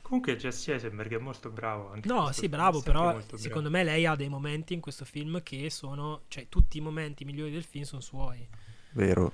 [0.01, 1.91] Comunque Jesse Eisenberg è molto bravo.
[1.91, 5.69] Anche no, sì, bravo, però secondo me lei ha dei momenti in questo film che
[5.69, 8.47] sono, cioè tutti i momenti migliori del film sono suoi.
[8.91, 9.33] Vero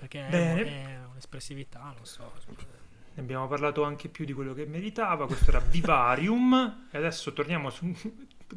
[0.00, 0.64] perché Bene.
[0.64, 2.32] è un'espressività, non so.
[3.12, 5.26] Ne abbiamo parlato anche più di quello che meritava.
[5.26, 6.88] Questo era Vivarium.
[6.90, 7.94] e adesso torniamo su.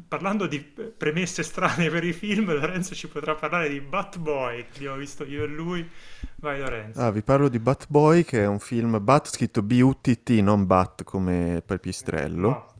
[0.08, 4.76] Parlando di premesse strane per i film, Lorenzo ci potrà parlare di Bat Boy, che
[4.78, 5.88] abbiamo visto io e lui.
[6.36, 7.00] Vai Lorenzo.
[7.00, 11.02] Ah, vi parlo di Bat Boy, che è un film Bat scritto B-U-T-T, non Bat
[11.04, 12.50] come pipistrello.
[12.50, 12.72] Ah,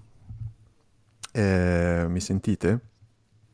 [1.32, 2.80] Eh, mi sentite?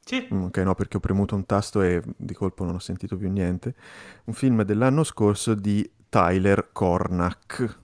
[0.05, 3.17] Sì, Mm, Ok, no, perché ho premuto un tasto e di colpo non ho sentito
[3.17, 3.75] più niente.
[4.25, 7.80] Un film dell'anno scorso di Tyler Cornack,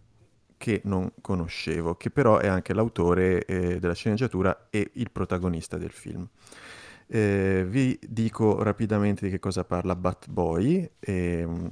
[0.58, 5.90] che non conoscevo, che però è anche l'autore eh, della sceneggiatura e il protagonista del
[5.90, 6.26] film.
[7.08, 10.90] Eh, vi dico rapidamente di che cosa parla Bat Boy.
[11.00, 11.70] Ehm,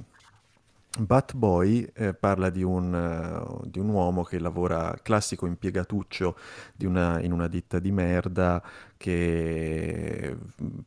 [0.97, 6.37] Bat Boy eh, parla di un, eh, di un uomo che lavora, classico impiegatuccio
[6.85, 8.63] una- in una ditta di merda,
[9.05, 10.79] che mm,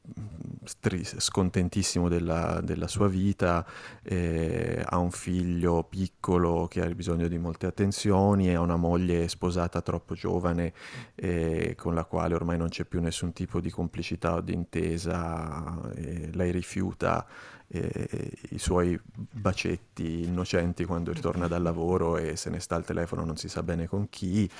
[1.18, 3.64] scontentissimo della, della sua vita,
[4.02, 9.80] eh, ha un figlio piccolo che ha bisogno di molte attenzioni ha una moglie sposata
[9.82, 10.72] troppo giovane
[11.14, 15.80] eh, con la quale ormai non c'è più nessun tipo di complicità o di intesa,
[15.94, 17.24] e lei rifiuta
[17.68, 23.24] eh, i suoi bacetti innocenti quando ritorna dal lavoro e se ne sta al telefono
[23.24, 24.50] non si sa bene con chi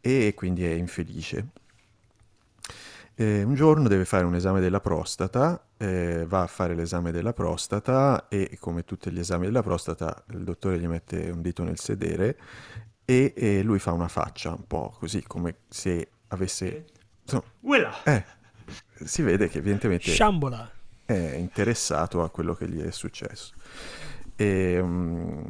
[0.00, 1.62] e quindi è infelice.
[3.16, 7.32] Eh, un giorno deve fare un esame della prostata, eh, va a fare l'esame della
[7.32, 11.78] prostata e come tutti gli esami della prostata il dottore gli mette un dito nel
[11.78, 12.36] sedere
[13.04, 16.86] e, e lui fa una faccia un po' così come se avesse...
[17.22, 17.44] insomma,
[18.04, 18.24] eh,
[19.04, 20.68] si vede che evidentemente Sciambola.
[21.04, 23.54] è interessato a quello che gli è successo.
[24.34, 25.42] E, mm,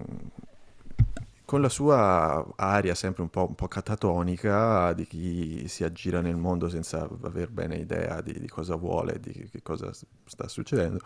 [1.45, 6.37] con la sua aria sempre un po', un po' catatonica di chi si aggira nel
[6.37, 9.91] mondo senza aver bene idea di, di cosa vuole, di che cosa
[10.25, 11.01] sta succedendo,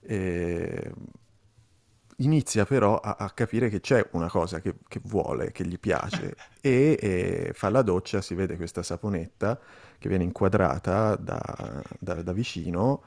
[0.00, 0.92] e
[2.16, 6.36] inizia però a, a capire che c'è una cosa che, che vuole, che gli piace
[6.60, 9.58] e, e fa la doccia, si vede questa saponetta
[9.98, 13.02] che viene inquadrata da, da- da vicino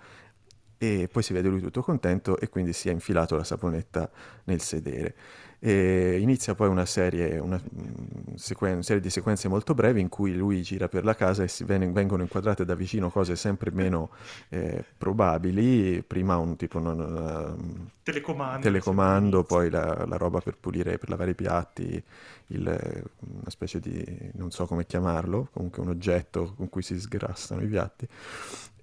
[0.77, 4.09] e poi si vede lui tutto contento e quindi si è infilato la saponetta
[4.45, 5.15] nel sedere.
[5.59, 10.33] E inizia poi una serie, una, mm, sequen- serie di sequenze molto brevi in cui
[10.35, 14.09] lui gira per la casa e si ven- vengono inquadrate da vicino cose sempre meno
[14.49, 16.03] eh, probabili.
[16.03, 17.55] Prima un tipo non- una-
[18.03, 18.61] Telecomando.
[18.61, 22.03] telecomando, insomma, poi la, la roba per pulire, per lavare i piatti,
[22.47, 24.03] il- una specie di,
[24.33, 28.07] non so come chiamarlo, comunque un oggetto con cui si sgrassano i piatti.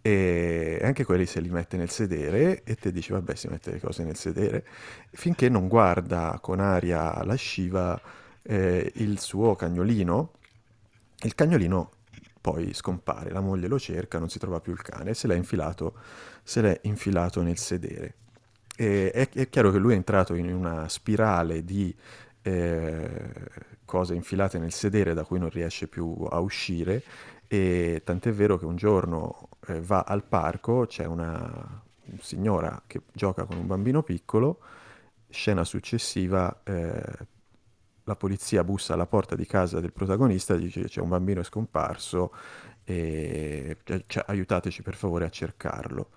[0.05, 3.81] E anche quelli se li mette nel sedere e te dici, vabbè, si mette le
[3.81, 4.67] cose nel sedere,
[5.13, 8.01] finché non guarda con aria lasciva
[8.43, 10.33] eh, il suo cagnolino.
[11.23, 11.91] Il cagnolino
[12.41, 15.95] poi scompare, la moglie lo cerca, non si trova più il cane, se l'è infilato,
[16.43, 18.15] se l'è infilato nel sedere.
[18.77, 21.95] E è, è chiaro che lui è entrato in una spirale di
[22.43, 23.33] eh,
[23.85, 27.03] cose infilate nel sedere da cui non riesce più a uscire
[27.47, 31.83] e tant'è vero che un giorno eh, va al parco, c'è una
[32.21, 34.61] signora che gioca con un bambino piccolo,
[35.29, 37.27] scena successiva, eh,
[38.05, 42.33] la polizia bussa alla porta di casa del protagonista, dice c'è un bambino scomparso
[42.85, 46.11] e cioè, cioè, aiutateci per favore a cercarlo.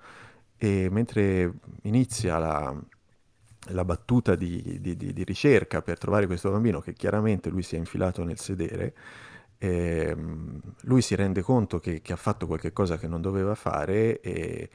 [0.57, 2.75] E mentre inizia la,
[3.69, 7.75] la battuta di, di- di- di ricerca per trovare questo bambino, che chiaramente lui si
[7.75, 8.93] è infilato nel sedere,
[9.57, 14.19] ehm, lui si rende conto che, che ha fatto qualche cosa che non doveva fare
[14.21, 14.69] e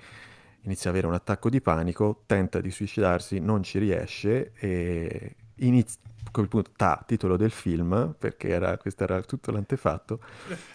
[0.62, 6.00] inizia ad avere un attacco di panico, tenta di suicidarsi, non ci riesce e inizia,
[6.24, 10.20] a quel punto, ta, titolo del film, perché era, questo era tutto l'antefatto,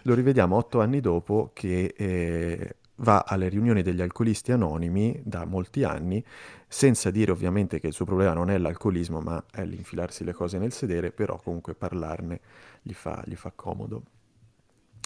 [0.03, 5.83] lo rivediamo otto anni dopo che eh, va alle riunioni degli alcolisti anonimi da molti
[5.83, 6.23] anni,
[6.67, 10.57] senza dire ovviamente che il suo problema non è l'alcolismo, ma è l'infilarsi le cose
[10.57, 12.39] nel sedere, però comunque parlarne
[12.81, 14.03] gli fa, gli fa comodo.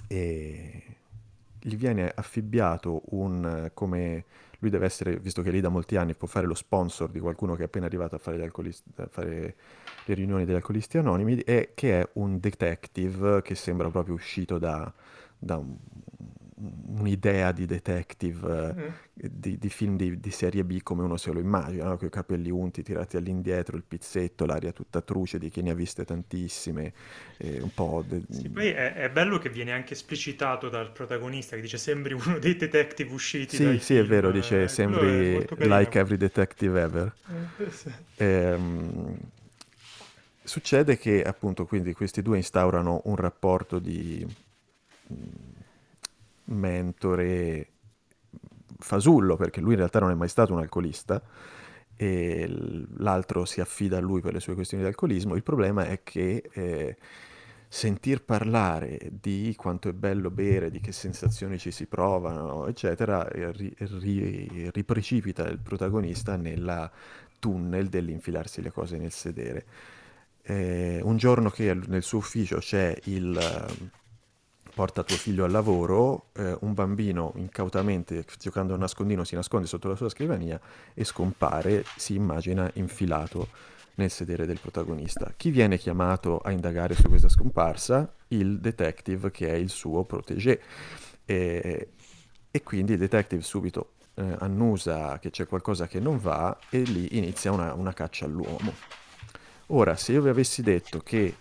[0.08, 0.84] E
[1.60, 4.26] gli viene affibbiato un, come
[4.60, 7.56] lui deve essere, visto che lì da molti anni può fare lo sponsor di qualcuno
[7.56, 9.56] che è appena arrivato a fare, a fare
[10.06, 14.92] le riunioni degli alcolisti anonimi, e che è un detective che sembra proprio uscito da,
[15.38, 15.78] da un-
[16.62, 18.94] un'idea di detective Mm.
[19.16, 21.98] eh, di, di film di, di serie B come uno se lo immagina, no?
[21.98, 25.74] Con i capelli unti tirati all'indietro, il pizzetto, l'aria tutta truce di chi ne ha
[25.76, 26.94] viste tantissime,
[27.38, 28.04] eh, un po'...
[28.08, 32.14] de- Sì, poi è, è bello che viene anche esplicitato dal protagonista che dice sembri
[32.14, 34.06] uno dei detective usciti Sì, sì, è film.
[34.06, 37.16] vero, Eh, dice è sembri like every detective ever.
[37.28, 37.90] Eh, sì.
[38.18, 39.18] Ehm,
[40.44, 44.26] succede che appunto quindi questi due instaurano un rapporto di
[46.50, 47.68] mentore
[48.78, 51.22] fasullo, perché lui in realtà non è mai stato un alcolista
[51.96, 52.48] e
[52.98, 55.36] l'altro si affida a lui per le sue questioni di alcolismo.
[55.36, 56.98] Il problema è che eh,
[57.68, 63.76] sentir parlare di quanto è bello bere, di che sensazioni ci si provano, eccetera, ri,
[63.78, 66.90] ri, riprecipita il protagonista nella
[67.38, 69.66] tunnel dell'infilarsi le cose nel sedere.
[70.42, 73.38] Eh, un giorno che nel suo ufficio c'è il
[74.80, 79.90] porta tuo figlio al lavoro, eh, un bambino incautamente giocando a nascondino si nasconde sotto
[79.90, 80.58] la sua scrivania
[80.94, 83.50] e scompare, si immagina infilato
[83.96, 85.34] nel sedere del protagonista.
[85.36, 88.10] Chi viene chiamato a indagare su questa scomparsa?
[88.30, 90.62] Il detective che è il suo protégé.
[91.26, 91.90] E,
[92.50, 97.18] e quindi il detective subito eh, annusa che c'è qualcosa che non va e lì
[97.18, 98.74] inizia una, una caccia all'uomo.
[99.72, 101.36] Ora, se io vi avessi detto che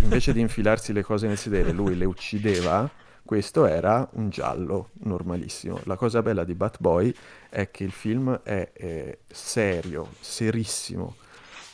[0.00, 2.90] invece di infilarsi le cose nel sedere lui le uccideva,
[3.24, 5.80] questo era un giallo normalissimo.
[5.84, 7.14] La cosa bella di Batboy
[7.48, 11.16] è che il film è, è serio, serissimo,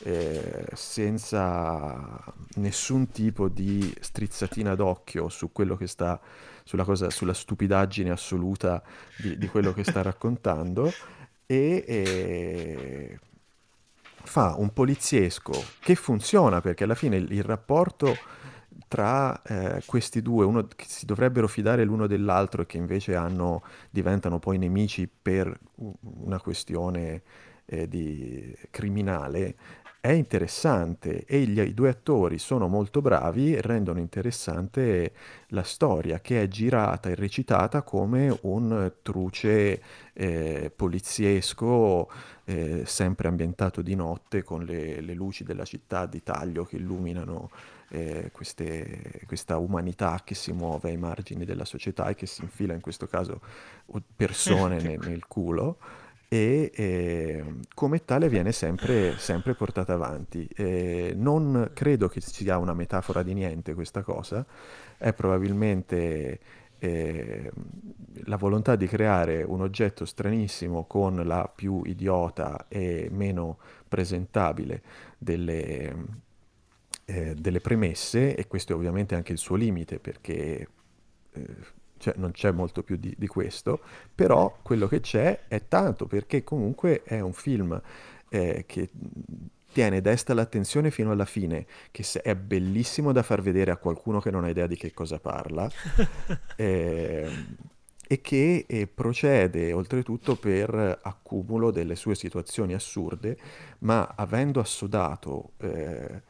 [0.00, 2.22] eh, senza
[2.56, 6.20] nessun tipo di strizzatina d'occhio su quello che sta,
[6.62, 8.82] sulla, cosa, sulla stupidaggine assoluta
[9.16, 10.92] di, di quello che sta raccontando
[11.46, 13.18] e, e,
[14.24, 18.16] fa un poliziesco che funziona perché alla fine il, il rapporto
[18.88, 23.62] tra eh, questi due, uno che si dovrebbero fidare l'uno dell'altro e che invece hanno,
[23.90, 25.56] diventano poi nemici per
[26.00, 27.22] una questione
[27.66, 29.54] eh, di, criminale,
[30.08, 35.12] è interessante e gli, i due attori sono molto bravi e rendono interessante
[35.48, 39.82] la storia che è girata e recitata come un truce
[40.14, 42.10] eh, poliziesco
[42.44, 47.50] eh, sempre ambientato di notte con le, le, luci della città di taglio che illuminano
[47.90, 52.72] eh, queste, questa umanità che si muove ai margini della società e che si infila
[52.72, 53.42] in questo caso
[54.16, 55.76] persone nel, nel culo
[56.28, 60.46] e eh, come tale viene sempre, sempre portata avanti.
[60.54, 64.44] Eh, non credo che sia una metafora di niente questa cosa,
[64.98, 66.38] è probabilmente
[66.78, 67.50] eh,
[68.24, 73.58] la volontà di creare un oggetto stranissimo con la più idiota e meno
[73.88, 74.82] presentabile
[75.16, 75.94] delle,
[77.06, 80.68] eh, delle premesse e questo è ovviamente anche il suo limite perché
[81.32, 81.56] eh,
[81.98, 83.80] cioè non c'è molto più di, di, questo,
[84.14, 87.80] però quello che c'è è tanto perché comunque è un film
[88.28, 88.88] eh, che
[89.72, 94.30] tiene desta l'attenzione fino alla fine, che è bellissimo da far vedere a qualcuno che
[94.30, 95.70] non ha idea di che cosa parla.
[96.56, 97.30] eh,
[98.10, 103.36] e che eh, procede oltretutto per accumulo delle sue situazioni assurde,
[103.80, 106.22] ma avendo assodato eh, eh,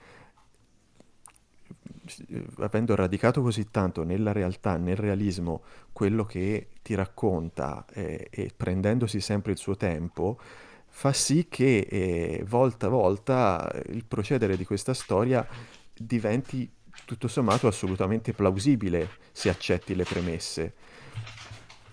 [2.59, 9.21] avendo radicato così tanto nella realtà, nel realismo, quello che ti racconta eh, e prendendosi
[9.21, 10.39] sempre il suo tempo,
[10.87, 15.47] fa sì che eh, volta a volta il procedere di questa storia
[15.95, 16.71] diventi
[17.05, 20.75] tutto sommato assolutamente plausibile se accetti le premesse.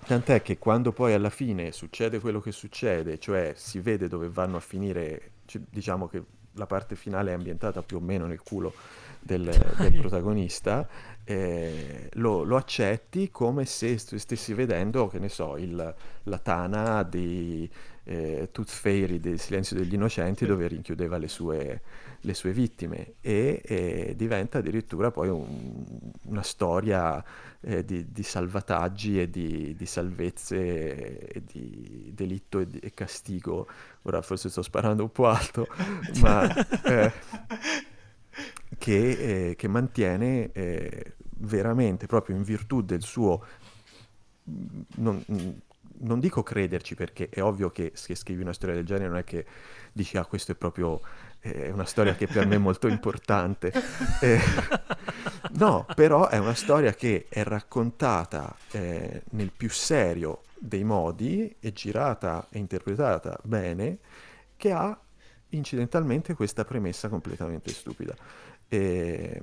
[0.05, 4.57] Tant'è che quando poi alla fine succede quello che succede, cioè si vede dove vanno
[4.57, 5.31] a finire,
[5.69, 8.73] diciamo che la parte finale è ambientata più o meno nel culo
[9.25, 9.49] del,
[9.79, 10.87] del protagonista,
[11.23, 17.67] eh, lo, lo, accetti come se stessi vedendo, che ne so, il, la tana di
[18.03, 21.81] eh, Tooth Fairy del Silenzio degli Innocenti dove rinchiudeva le sue,
[22.21, 23.15] le sue vittime.
[23.21, 27.23] E, e, diventa addirittura poi un, una storia
[27.61, 33.67] eh, di, di, salvataggi e di, di, salvezze e di delitto e, e, castigo.
[34.03, 35.65] Ora forse sto sparando un po' alto,
[36.21, 36.47] ma...
[36.83, 37.13] Eh,
[38.77, 43.45] che, eh, che mantiene eh, veramente, proprio in virtù del suo,
[44.95, 45.23] non,
[45.97, 49.23] non, dico crederci perché è ovvio che se scrivi una storia del genere non è
[49.23, 49.45] che
[49.91, 51.01] dici ah questo è proprio
[51.51, 53.71] è una storia che per me è molto importante.
[54.21, 54.39] Eh,
[55.53, 61.71] no, però è una storia che è raccontata eh, nel più serio dei modi, è
[61.71, 63.97] girata e interpretata bene,
[64.55, 64.97] che ha
[65.49, 68.15] incidentalmente questa premessa completamente stupida.
[68.67, 69.41] E,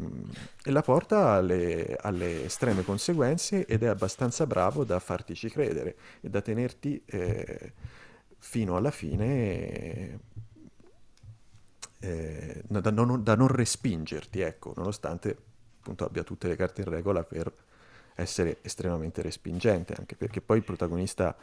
[0.64, 6.28] e la porta alle, alle, estreme conseguenze ed è abbastanza bravo da fartici credere e
[6.28, 7.72] da tenerti eh,
[8.38, 10.18] fino alla fine
[12.00, 15.36] eh, da, non, da, non, respingerti, ecco, nonostante
[15.78, 17.53] appunto abbia tutte le carte in regola per
[18.14, 21.36] essere estremamente respingente, anche perché poi il protagonista,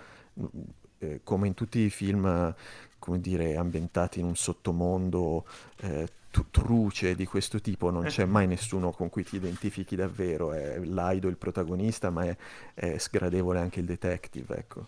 [0.97, 2.53] eh, come in tutti i film,
[2.99, 5.45] come dire, ambientati in un sottomondo
[5.81, 6.07] eh,
[6.51, 11.27] truce di questo tipo, non c'è mai nessuno con cui ti identifichi davvero, è Laido
[11.27, 12.37] il protagonista, ma è,
[12.73, 14.85] è sgradevole anche il detective, ecco.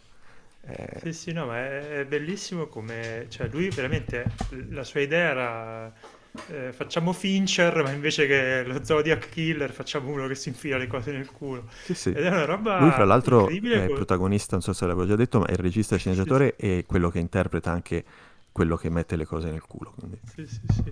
[0.61, 0.99] È...
[1.01, 3.25] Sì, sì, no, ma è, bellissimo come...
[3.29, 4.25] Cioè, lui veramente,
[4.69, 5.93] la sua idea era
[6.47, 10.87] eh, facciamo Fincher, ma invece che lo Zodiac Killer facciamo uno che si infila le
[10.87, 11.67] cose nel culo.
[11.83, 12.09] Sì, sì.
[12.09, 15.15] Ed è una roba Lui, fra l'altro, è il protagonista, non so se l'avevo già
[15.15, 18.03] detto, ma è il regista e sceneggiatore e quello che interpreta anche
[18.51, 19.93] quello che mette le cose nel culo.
[19.97, 20.19] Quindi.
[20.33, 20.91] Sì, sì, sì.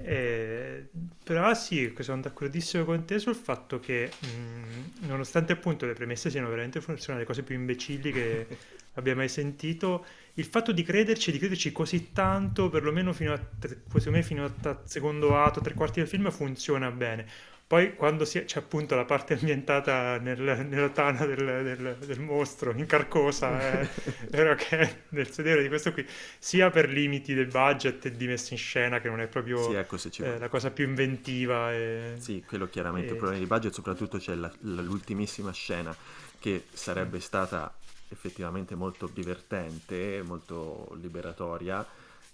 [0.00, 0.88] Eh,
[1.22, 6.48] però sì, sono d'accordissimo con te sul fatto che mh, nonostante appunto le premesse siano
[6.48, 8.46] veramente sono le cose più imbecilli che
[8.98, 14.10] abbia mai sentito, il fatto di crederci, di crederci così tanto, perlomeno fino a, secondo
[14.10, 17.26] me fino al secondo atto, tre quarti del film, funziona bene.
[17.66, 22.72] Poi quando si- c'è appunto la parte ambientata nel- nella tana del, del- del mostro,
[22.72, 23.86] in carcosa,
[24.30, 26.06] vero che nel sedere di questo qui,
[26.38, 29.74] sia per limiti del budget e di messa in scena, che non è Sì, proprio
[29.74, 31.72] ecco se ci eh, la cosa più inventiva.
[31.72, 32.20] E...
[32.20, 35.96] Sì, quello chiaramente e- problema di budget, soprattutto c'è la- la- l'ultimissima scena
[36.38, 37.77] che sarebbe stata
[38.08, 41.86] effettivamente molto divertente, molto liberatoria,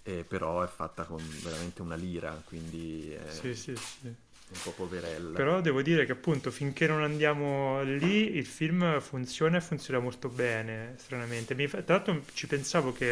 [0.03, 4.13] eh, però è fatta con veramente una lira, quindi è Sì, sì, sì.
[4.47, 5.35] un po' poverella.
[5.35, 10.29] Però devo dire che appunto finché non andiamo lì il film funziona e funziona molto
[10.29, 11.55] bene, stranamente.
[11.55, 13.11] Mi Tra l'altro ci pensavo che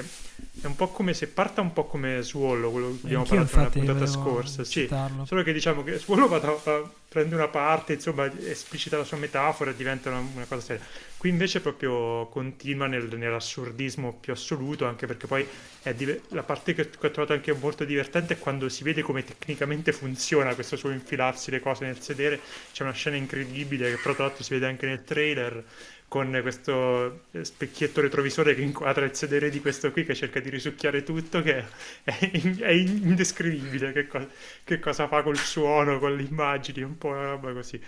[0.62, 3.46] è un po' come se parta un po' come Swallow, quello di cui abbiamo Anch'io
[3.46, 4.64] parlato nella puntata scorsa.
[4.64, 4.88] Sì,
[5.24, 9.18] solo che diciamo che Swallow va da- va- prende una parte, insomma, esplicita la sua
[9.18, 10.86] metafora e diventa una, una cosa seria.
[11.24, 15.48] Qui invece proprio continua nel- nell'assurdismo più assoluto, anche perché poi
[15.82, 19.02] è dive- la parte che, che ho trovato anche molto divertente è quando si vede
[19.04, 22.42] come tecnicamente funziona questo suo infilarsi le cose nel sedere.
[22.74, 25.64] C'è una scena incredibile che però tra l'altro si vede anche nel trailer
[26.10, 30.50] con questo eh, specchietto retrovisore che inquadra il sedere di questo qui che cerca di
[30.50, 31.64] risucchiare tutto, che
[32.04, 32.20] è,
[32.60, 34.28] è indescrivibile che, co-
[34.66, 37.80] che cosa fa col suono, con le immagini, un po' una roba così.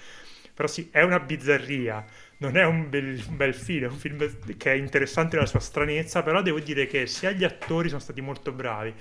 [0.53, 2.05] Però sì, è una bizzarria,
[2.37, 5.59] non è un bel, un bel film, è un film che è interessante nella sua
[5.59, 8.93] stranezza, però devo dire che sia gli attori sono stati molto bravi.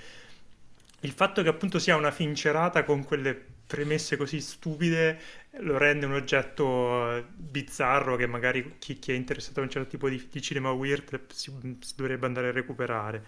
[1.01, 5.19] Il fatto che appunto sia una fincerata con quelle premesse così stupide
[5.61, 9.89] lo rende un oggetto eh, bizzarro che magari chi, chi è interessato a un certo
[9.89, 13.23] tipo di, di cinema weird si, si dovrebbe andare a recuperare.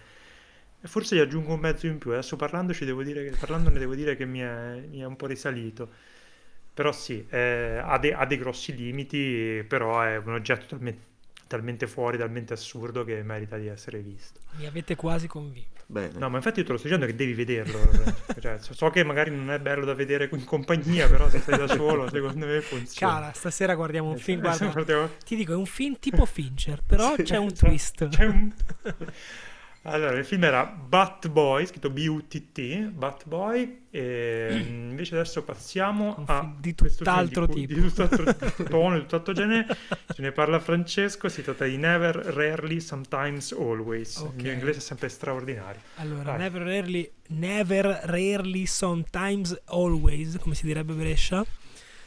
[0.81, 4.15] Forse gli aggiungo un mezzo in più, adesso parlandoci devo dire che, parlandone devo dire
[4.15, 5.89] che mi è, mi è un po' risalito.
[6.77, 11.01] Però sì, eh, ha, de- ha dei grossi limiti, però è un oggetto talmente,
[11.47, 14.41] talmente fuori, talmente assurdo che merita di essere visto.
[14.57, 15.81] Mi avete quasi convinto.
[15.87, 16.19] Bene.
[16.19, 17.79] No, ma infatti io te lo sto dicendo che devi vederlo.
[18.39, 21.57] Cioè, so so che magari non è bello da vedere in compagnia, però se sei
[21.57, 23.13] da solo, secondo me funziona.
[23.13, 27.15] Cara, stasera guardiamo un film, guarda, guardiamo- ti dico, è un film tipo Fincher, però
[27.15, 28.07] Sì, c'è un twist.
[28.09, 28.53] C'è un...
[29.89, 36.53] Allora, il film era Bat Boy, scritto B-U-T-T, Bat Boy, e invece adesso passiamo a
[36.59, 37.79] di tutt'altro di, tipo.
[37.79, 38.25] di tutt'altro
[38.67, 39.65] tono, di tutt'altro genere.
[40.13, 44.17] Ce ne parla Francesco, si tratta di Never, Rarely, Sometimes, Always.
[44.17, 44.33] Ok.
[44.35, 45.79] Il mio inglese è sempre straordinario.
[45.95, 46.37] Allora, Vai.
[46.37, 51.45] never rarely, never rarely, sometimes, always, come si direbbe a Brescia,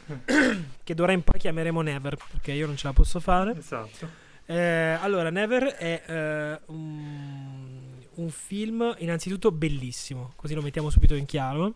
[0.83, 3.57] che d'ora in poi chiameremo Never, perché io non ce la posso fare.
[3.57, 4.20] Esatto.
[4.51, 11.23] Eh, allora, Never è eh, un, un film innanzitutto bellissimo, così lo mettiamo subito in
[11.23, 11.75] chiaro.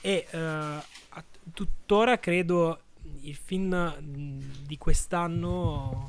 [0.00, 0.82] E eh,
[1.52, 2.82] tuttora credo
[3.22, 3.96] il film
[4.64, 6.06] di quest'anno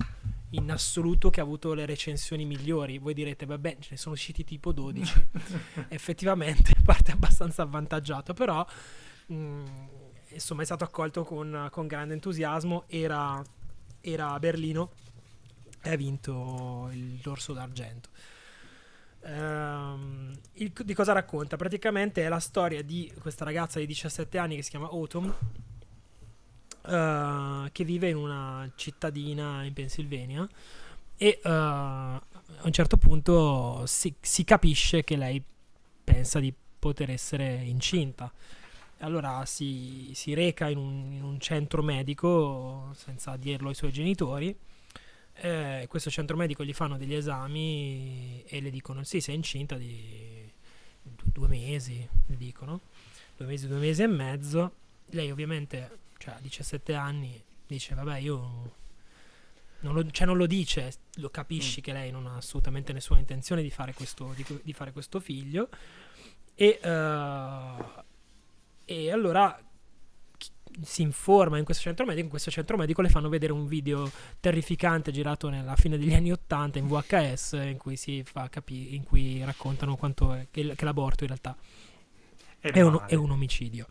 [0.52, 3.00] in assoluto che ha avuto le recensioni migliori.
[3.00, 5.28] Voi direte, vabbè, ce ne sono usciti tipo 12.
[5.90, 8.64] Effettivamente parte abbastanza avvantaggiato, però
[9.26, 9.64] mh,
[10.30, 12.84] insomma è stato accolto con, con grande entusiasmo.
[12.90, 13.42] Era,
[14.02, 14.92] era a Berlino
[15.86, 18.10] e ha vinto il dorso d'argento.
[19.24, 21.58] Ehm, il- di cosa racconta?
[21.58, 25.34] Praticamente è la storia di questa ragazza di 17 anni che si chiama Autumn,
[26.88, 30.48] eh, che vive in una cittadina in Pennsylvania
[31.18, 32.22] e eh, a
[32.64, 35.42] un certo punto si, si capisce che lei
[36.04, 38.32] pensa di poter essere incinta.
[39.00, 44.56] Allora si, si reca in un, in un centro medico senza dirlo ai suoi genitori.
[45.38, 50.50] Eh, questo centro medico gli fanno degli esami e le dicono: Sì, sei incinta di
[51.02, 52.08] du- due mesi.
[52.28, 52.82] Le dicono
[53.36, 54.74] due mesi, due mesi e mezzo.
[55.08, 58.74] Lei, ovviamente, cioè, a 17 anni, dice: Vabbè, io
[59.80, 63.62] non lo, cioè non lo dice, lo capisci che lei non ha assolutamente nessuna intenzione
[63.62, 65.70] di fare questo, di, di fare questo figlio.
[66.56, 68.04] E, eh,
[68.86, 69.60] e allora
[70.82, 72.24] si informa in questo centro medico.
[72.24, 76.32] In questo centro medico le fanno vedere un video terrificante girato nella fine degli anni
[76.32, 80.86] 80 in VHS in cui si fa capire, in cui raccontano quanto è, che, che
[80.86, 81.56] l'aborto in realtà
[82.60, 83.08] è un, male.
[83.08, 83.88] è un omicidio.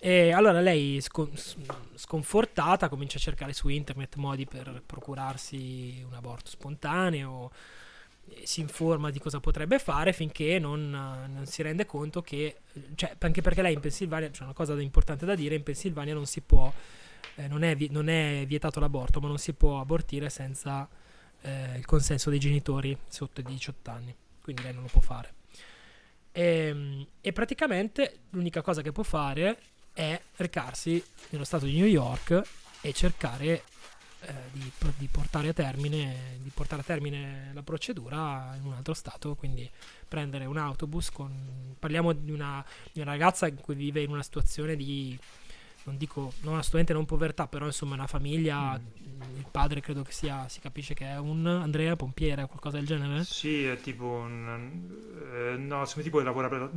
[0.00, 1.56] E allora lei, scon- s-
[1.94, 7.50] sconfortata, comincia a cercare su internet modi per procurarsi un aborto spontaneo
[8.44, 12.60] si informa di cosa potrebbe fare finché non, non, si rende conto che,
[12.94, 16.26] cioè, anche perché lei in Pennsylvania, c'è una cosa importante da dire, in Pennsylvania non
[16.26, 16.72] si può,
[17.36, 20.88] eh, non, è, non, è, vietato l'aborto, ma non si può abortire senza
[21.42, 25.34] eh, il consenso dei genitori sotto i 18 anni, quindi lei non lo può fare.
[26.32, 29.58] E, ehm, e praticamente l'unica cosa che può fare
[29.92, 32.40] è recarsi nello stato di New York
[32.80, 33.62] e cercare
[34.20, 39.34] eh, di, di, portare termine, di, portare a termine, la procedura in un altro stato,
[39.34, 39.68] quindi
[40.06, 41.76] prendere un autobus con...
[41.78, 45.16] Parliamo di una, di una ragazza cui vive in una situazione di
[45.88, 49.36] non dico, non assolutamente non povertà, però insomma una famiglia, mm.
[49.36, 52.86] il padre credo che sia, si capisce che è un Andrea Pompiere o qualcosa del
[52.86, 53.24] genere?
[53.24, 54.88] Sì, è tipo un...
[55.32, 56.70] Eh, no, insomma tipo lavora per,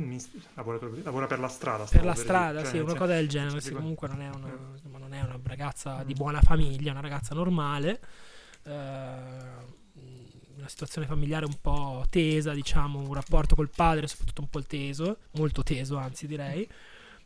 [0.54, 1.84] lavora, lavora per la strada.
[1.84, 4.28] Per la per strada, dire, sì, cioè, una cosa del genere, sì, comunque non è,
[4.28, 6.16] una, insomma, non è una ragazza di mm.
[6.16, 8.00] buona famiglia, è una ragazza normale.
[8.64, 9.80] Eh,
[10.54, 15.18] una situazione familiare un po' tesa, diciamo, un rapporto col padre soprattutto un po' teso,
[15.32, 16.68] molto teso anzi direi.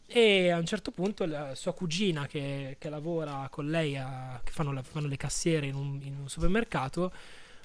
[0.09, 4.53] E a un certo punto la sua cugina che, che lavora con lei, a, che
[4.53, 7.13] fanno, la, fanno, le cassiere in un, in un, supermercato,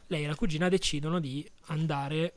[0.07, 2.33] lei e la cugina decidono di andare,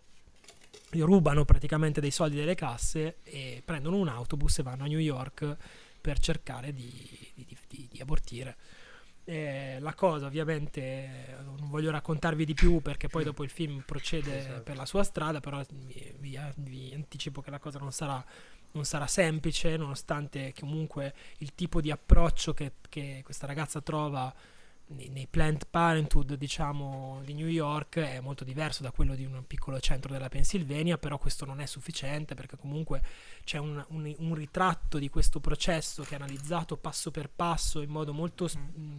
[0.90, 5.56] rubano praticamente dei soldi delle casse e prendono un autobus e vanno a New York
[6.00, 6.92] per cercare di,
[7.34, 8.56] di, di, di abortire.
[9.24, 14.38] Eh, la cosa ovviamente non voglio raccontarvi di più perché poi dopo il film procede
[14.38, 14.62] esatto.
[14.64, 18.22] per la sua strada, però vi, vi, vi anticipo che la cosa non sarà
[18.74, 24.32] non sarà semplice, nonostante comunque il tipo di approccio che, che questa ragazza trova
[24.86, 29.44] nei, nei Planned Parenthood, diciamo, di New York è molto diverso da quello di un
[29.46, 33.02] piccolo centro della Pennsylvania, però questo non è sufficiente perché comunque
[33.44, 37.90] c'è un, un, un ritratto di questo processo che è analizzato passo per passo in
[37.90, 38.48] modo molto...
[38.78, 38.96] Mm.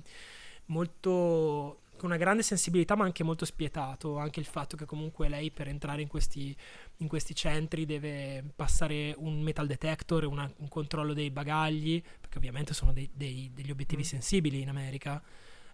[0.66, 5.52] molto con una grande sensibilità ma anche molto spietato anche il fatto che comunque lei
[5.52, 6.56] per entrare in questi
[6.98, 12.74] in questi centri deve passare un metal detector, una, un controllo dei bagagli, perché ovviamente
[12.74, 14.06] sono dei, dei, degli obiettivi mm.
[14.06, 15.22] sensibili in America.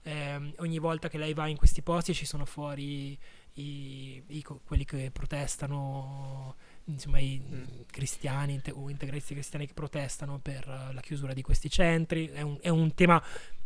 [0.04, 3.16] Eh, ogni volta che lei va in questi posti ci sono fuori
[3.54, 6.56] i, i, quelli che protestano,
[6.86, 7.64] insomma i mm.
[7.92, 12.28] cristiani o integristi cristiani che protestano per la chiusura di questi centri.
[12.28, 13.22] È un, è un tema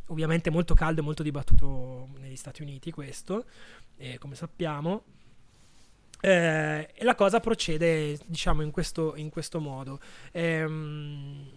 [0.07, 3.45] ovviamente molto caldo e molto dibattuto negli Stati Uniti questo,
[3.97, 5.03] eh, come sappiamo.
[6.21, 9.99] Eh, e la cosa procede, diciamo, in questo, in questo modo.
[10.31, 11.49] Ehm,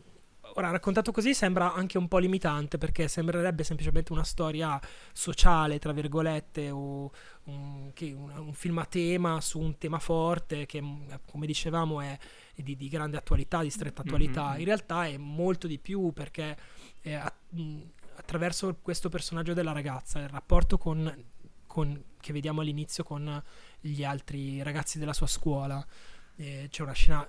[0.55, 4.79] ora, raccontato così sembra anche un po' limitante perché sembrerebbe semplicemente una storia
[5.13, 7.11] sociale, tra virgolette, o
[7.45, 10.83] un, un, un film a tema su un tema forte che,
[11.25, 12.19] come dicevamo, è
[12.55, 14.51] di, di grande attualità, di stretta attualità.
[14.51, 14.59] Mm-hmm.
[14.59, 16.57] In realtà è molto di più perché
[17.03, 17.23] eh,
[18.19, 21.25] attraverso questo personaggio della ragazza, il rapporto con,
[21.67, 23.43] con, che vediamo all'inizio con
[23.81, 25.85] gli altri ragazzi della sua scuola.
[26.37, 27.29] Eh, c'è una scena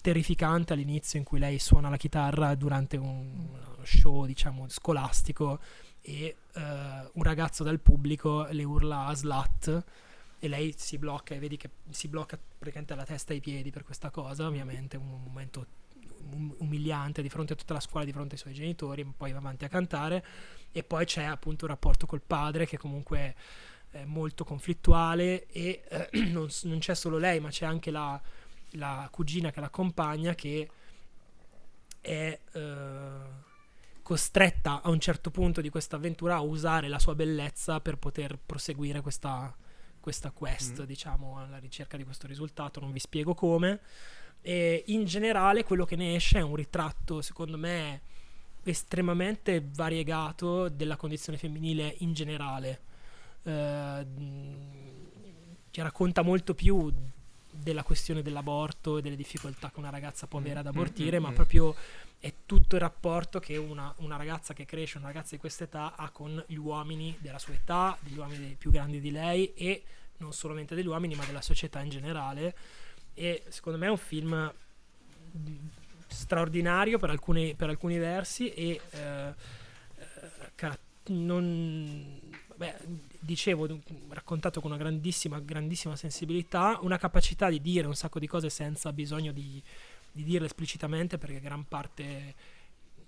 [0.00, 3.48] terrificante all'inizio in cui lei suona la chitarra durante un
[3.82, 5.60] show, diciamo, scolastico
[6.00, 9.84] e uh, un ragazzo dal pubblico le urla a slut
[10.38, 13.70] e lei si blocca e vedi che si blocca praticamente la testa e i piedi
[13.70, 15.66] per questa cosa, ovviamente un momento
[16.58, 19.64] umiliante di fronte a tutta la scuola, di fronte ai suoi genitori, poi va avanti
[19.64, 20.24] a cantare
[20.72, 23.34] e poi c'è appunto un rapporto col padre che comunque
[23.92, 28.20] eh, molto conflittuale e eh, non, non, c'è solo lei, ma c'è anche la,
[28.72, 30.70] la cugina che l'accompagna che
[32.00, 33.46] è eh,
[34.02, 38.38] costretta a un certo punto di questa avventura a usare la sua bellezza per poter
[38.38, 39.54] proseguire questa,
[40.00, 40.84] questa quest, mm.
[40.84, 42.80] diciamo, alla ricerca di questo risultato.
[42.80, 43.80] Non vi spiego come.
[44.40, 48.00] E in generale quello che ne esce è un ritratto, secondo me,
[48.62, 52.86] estremamente variegato della condizione femminile in generale
[53.48, 54.06] eh,
[55.70, 56.92] ci racconta molto più
[57.50, 61.22] della questione dell'aborto e delle difficoltà che una ragazza può avere ad mm, abortire, mm,
[61.22, 61.34] ma mm.
[61.34, 61.74] proprio
[62.20, 65.94] è tutto il rapporto che una, una, ragazza che cresce, una ragazza di questa età
[65.96, 69.82] ha con gli uomini della sua età, degli uomini più grandi di lei e
[70.18, 72.54] non solamente degli uomini ma della società in generale.
[73.18, 74.52] E secondo me è un film
[76.06, 79.34] straordinario per alcuni, per alcuni versi e eh,
[80.54, 82.20] eh non,
[82.54, 82.76] beh,
[83.18, 88.50] dicevo, raccontato con una grandissima, grandissima sensibilità, una capacità di dire un sacco di cose
[88.50, 89.60] senza bisogno di,
[90.12, 92.34] di dirle esplicitamente, perché gran parte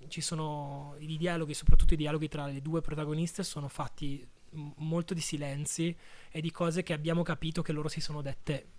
[0.09, 4.27] ci sono i dialoghi, soprattutto i dialoghi tra le due protagoniste, sono fatti
[4.79, 5.95] molto di silenzi
[6.31, 8.79] e di cose che abbiamo capito che loro si sono dette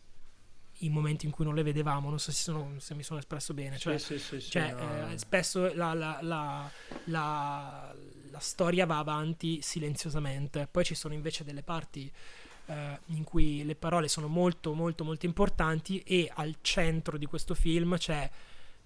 [0.82, 2.10] in momenti in cui non le vedevamo.
[2.10, 3.78] Non so se, sono, se mi sono espresso bene.
[3.78, 5.10] Cioè, sì, sì, sì, cioè no.
[5.10, 6.72] eh, spesso la, la, la,
[7.06, 7.94] la,
[8.40, 10.68] storia va avanti silenziosamente.
[10.70, 12.12] Poi ci sono invece delle parti
[12.66, 17.54] eh, in cui le parole sono molto molto molto importanti e al centro di questo
[17.54, 18.30] film c'è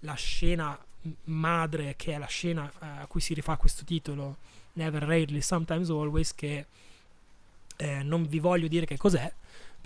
[0.00, 0.78] la scena
[1.24, 4.38] madre che è la scena eh, a cui si rifà questo titolo
[4.74, 6.66] Never Rarely Sometimes Always che
[7.76, 9.32] eh, non vi voglio dire che cos'è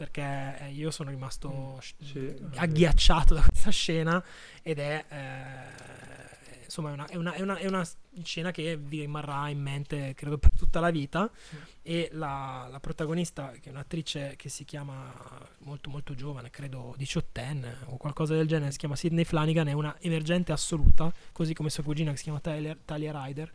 [0.01, 4.25] perché eh, io sono rimasto mm, sì, agghiacciato da questa scena
[4.63, 7.87] ed è eh, insomma è una, è, una, è, una, è una,
[8.23, 11.31] scena che vi rimarrà in mente credo per tutta la vita.
[11.55, 11.59] Mm.
[11.83, 15.13] e la, la, protagonista che è un'attrice che si chiama
[15.59, 19.95] molto molto giovane credo diciottenne o qualcosa del genere si chiama Sidney Flanagan è una
[20.01, 23.53] emergente assoluta così come sua cugina che si chiama Talia, Talia Ryder.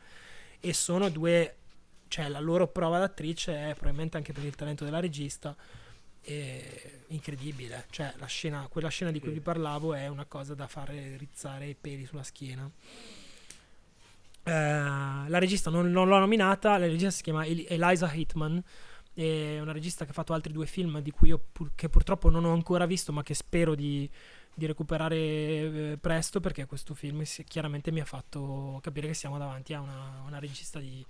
[0.60, 1.56] E sono due
[2.08, 5.56] cioè la loro prova d'attrice è probabilmente anche per il talento della regista
[7.08, 7.86] incredibile.
[7.90, 11.68] Cioè, la scena, quella scena di cui vi parlavo è una cosa da fare rizzare
[11.68, 12.70] i peli sulla schiena.
[14.46, 18.64] Uh, la regista non, non, l'ho nominata, la regista si chiama Eliza Hitman,
[19.12, 22.30] è una regista che ha fatto altri due film di cui io pur, che purtroppo
[22.30, 24.08] non ho ancora visto, ma che spero di,
[24.54, 29.40] di recuperare eh, presto perché questo film si, chiaramente mi ha fatto capire che siamo
[29.40, 31.04] davanti a una, una regista di,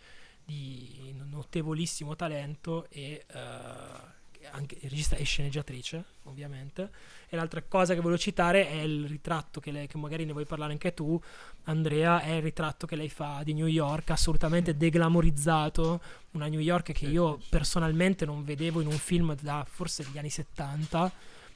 [0.45, 4.13] di, notevolissimo talento e uh,
[4.51, 6.89] anche regista e sceneggiatrice, ovviamente.
[7.29, 10.45] E l'altra cosa che volevo citare è il ritratto che, lei, che magari ne vuoi
[10.45, 11.19] parlare anche tu,
[11.65, 16.91] Andrea, è il ritratto che lei fa di New York, assolutamente deglamorizzato, una New York
[16.91, 21.11] che io personalmente non vedevo in un film da forse gli anni 70,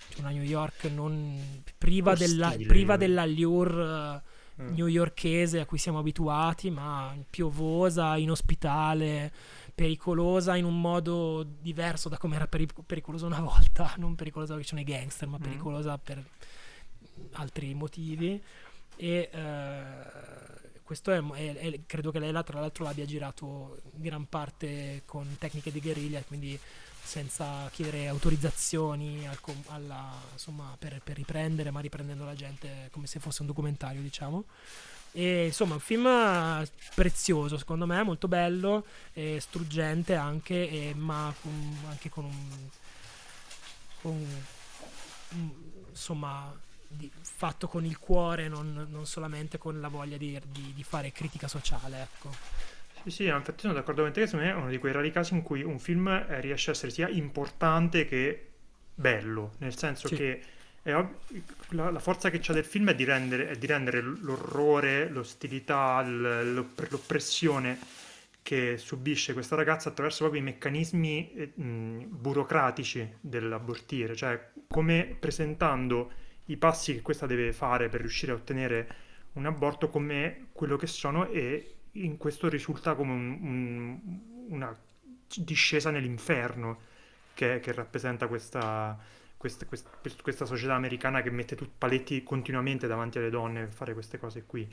[0.10, 4.22] cioè una New York non, priva, della, priva dell'allure
[4.56, 9.32] uh, newyorkese a cui siamo abituati, ma piovosa, inospitale
[9.80, 14.68] pericolosa in un modo diverso da come era peric- pericolosa una volta, non pericolosa perché
[14.68, 15.42] sono i gangster, ma mm.
[15.42, 16.22] pericolosa per
[17.34, 18.44] altri motivi.
[18.98, 24.28] E uh, questo è, è, è, credo che lei tra l'altro l'abbia girato in gran
[24.28, 26.60] parte con tecniche di guerriglia, quindi
[27.02, 33.22] senza chiedere autorizzazioni al, alla, insomma, per, per riprendere, ma riprendendo la gente come se
[33.22, 34.44] fosse un documentario, diciamo.
[35.12, 36.08] E insomma, un film
[36.96, 42.70] prezioso, secondo me, molto bello, e struggente anche, e, ma con, anche con un,
[44.02, 46.54] con un insomma,
[46.88, 51.12] di, fatto con il cuore, non, non, solamente con la voglia di, di, di fare
[51.12, 52.32] critica sociale, ecco.
[53.04, 55.12] Sì, sì, infatti sono d'accordo con te che secondo me è uno di quei rari
[55.12, 58.50] casi in cui un film eh, riesce a essere sia importante che
[58.94, 60.16] bello, nel senso sì.
[60.16, 60.42] che
[60.84, 66.02] la, la, forza che c'è del film è di rendere, è di rendere l'orrore, l'ostilità,
[66.02, 67.78] l'oppressione
[68.42, 76.12] che subisce questa ragazza attraverso proprio i meccanismi eh, mh, burocratici dell'abortire, cioè come presentando
[76.46, 78.88] i passi che questa deve fare per riuscire a ottenere
[79.34, 84.00] un aborto come quello che sono e in questo risulta come un, un,
[84.50, 84.76] una
[85.36, 86.88] discesa nell'inferno
[87.34, 88.98] che, che rappresenta questa,
[89.40, 89.90] questa, questa,
[90.22, 94.44] questa, società americana che mette tutti paletti continuamente davanti alle donne per fare queste cose
[94.46, 94.70] qui.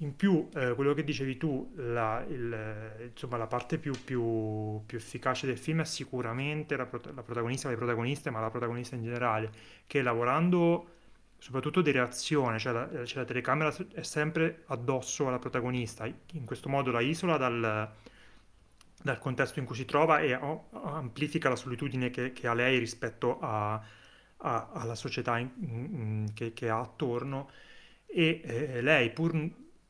[0.00, 4.98] In più, eh, quello che dicevi tu, la, il, insomma, la parte più, più, più,
[4.98, 9.02] efficace del film è sicuramente la, prot- la protagonista, le protagoniste, ma la protagonista in
[9.02, 9.50] generale,
[9.86, 10.90] che lavorando
[11.38, 16.68] soprattutto di reazione, cioè la, cioè la telecamera è sempre addosso alla protagonista, in questo
[16.68, 17.90] modo la isola dal,
[19.06, 23.38] dal contesto in cui si trova e amplifica la solitudine che, che ha lei rispetto
[23.38, 23.74] a,
[24.38, 27.48] a, alla società in, in, che, che, ha attorno
[28.04, 29.32] e eh, lei pur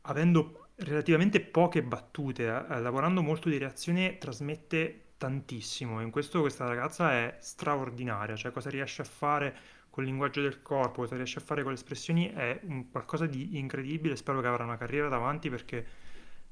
[0.02, 6.02] avendo relativamente poche battute, eh, lavorando molto di reazione, trasmette tantissimo.
[6.02, 9.56] In questo questa ragazza è straordinaria, cioè cosa riesce a fare
[9.88, 13.56] col linguaggio del corpo, cosa riesce a fare con le espressioni è un qualcosa di
[13.56, 14.14] incredibile.
[14.14, 15.86] Spero che avrà una carriera davanti perché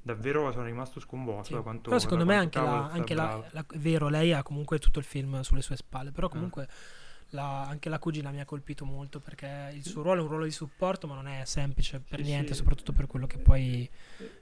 [0.05, 1.53] davvero sono rimasto sconvolto sì.
[1.53, 4.99] da quanto però secondo me anche, la, anche la, la, vero lei ha comunque tutto
[4.99, 6.67] il film sulle sue spalle però comunque ah.
[7.29, 10.43] la, anche la cugina mi ha colpito molto perché il suo ruolo è un ruolo
[10.43, 12.59] di supporto ma non è semplice per sì, niente sì.
[12.59, 13.89] soprattutto per quello che poi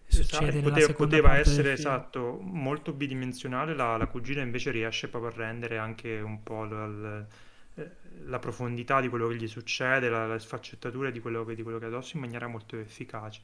[0.06, 5.78] succede poteva, poteva essere esatto molto bidimensionale la, la, cugina invece riesce proprio a rendere
[5.78, 7.26] anche un po' l,
[7.76, 7.90] eh,
[8.26, 11.80] la profondità di quello che gli succede la, la sfaccettatura di quello, che, di quello
[11.80, 13.40] che è addosso in maniera molto efficace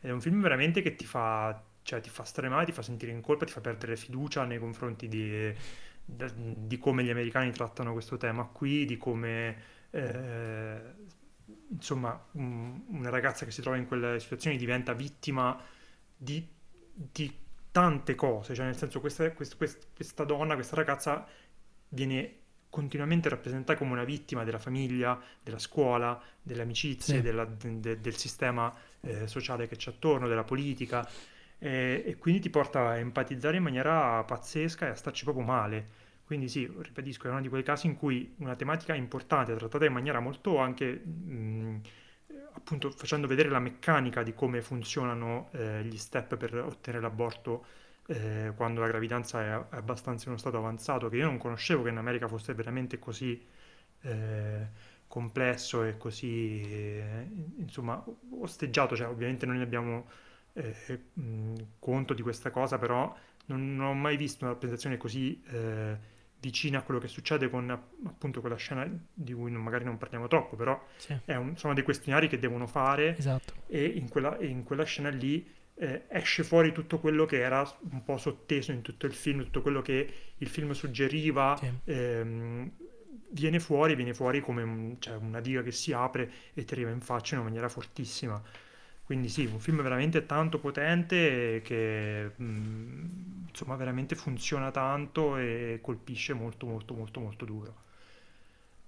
[0.00, 3.12] è un film veramente che ti fa, cioè, ti fa stare male, ti fa sentire
[3.12, 5.52] in colpa, ti fa perdere fiducia nei confronti di,
[6.04, 9.56] di come gli americani trattano questo tema qui, di come
[9.90, 10.80] eh,
[11.70, 15.60] insomma un, una ragazza che si trova in quelle situazioni diventa vittima
[16.16, 16.46] di,
[16.92, 19.56] di tante cose, cioè nel senso questa, questa,
[19.94, 21.26] questa donna, questa ragazza
[21.88, 22.44] viene
[22.76, 27.20] continuamente rappresentata come una vittima della famiglia, della scuola, delle amicizie, sì.
[27.22, 28.70] della, de, del sistema
[29.00, 31.08] eh, sociale che c'è attorno, della politica,
[31.58, 35.86] e, e, quindi ti porta a empatizzare in maniera pazzesca e a starci proprio male
[36.26, 39.94] Quindi sì, ripetisco, è uno di quei casi in cui una tematica importante, trattata in
[39.94, 41.80] maniera molto anche, mh,
[42.52, 47.64] appunto, facendo vedere la meccanica di come funzionano eh, gli step per ottenere l'aborto
[48.08, 51.90] eh, quando la gravidanza è, abbastanza in uno stato avanzato, che io non conoscevo che
[51.90, 53.44] in America fosse veramente così
[54.02, 54.68] eh,
[55.08, 57.28] complesso e così, eh,
[57.58, 58.02] insomma,
[58.40, 58.96] osteggiato.
[58.96, 60.06] Cioè, ovviamente noi ne abbiamo
[60.52, 63.14] eh, mh, conto di questa cosa, però
[63.46, 67.70] non, non, ho mai visto una rappresentazione così eh, vicina a quello che succede con
[67.70, 71.18] appunto quella scena di cui non, magari non parliamo troppo, però sì.
[71.26, 73.54] un, sono dei questionari che devono fare esatto.
[73.66, 77.60] e, in quella, e in quella scena lì eh, esce fuori tutto quello che era
[77.90, 81.56] un po' sotteso in tutto il film, tutto quello che il film suggeriva.
[81.58, 81.70] Sì.
[81.84, 82.70] Ehm,
[83.30, 86.90] viene fuori, viene fuori come un, cioè una diga che si apre e ti arriva
[86.90, 88.40] in faccia in una maniera fortissima.
[89.04, 93.04] Quindi sì, un film veramente tanto potente che mh, mm,
[93.48, 97.84] insomma veramente funziona tanto e colpisce molto molto molto molto duro.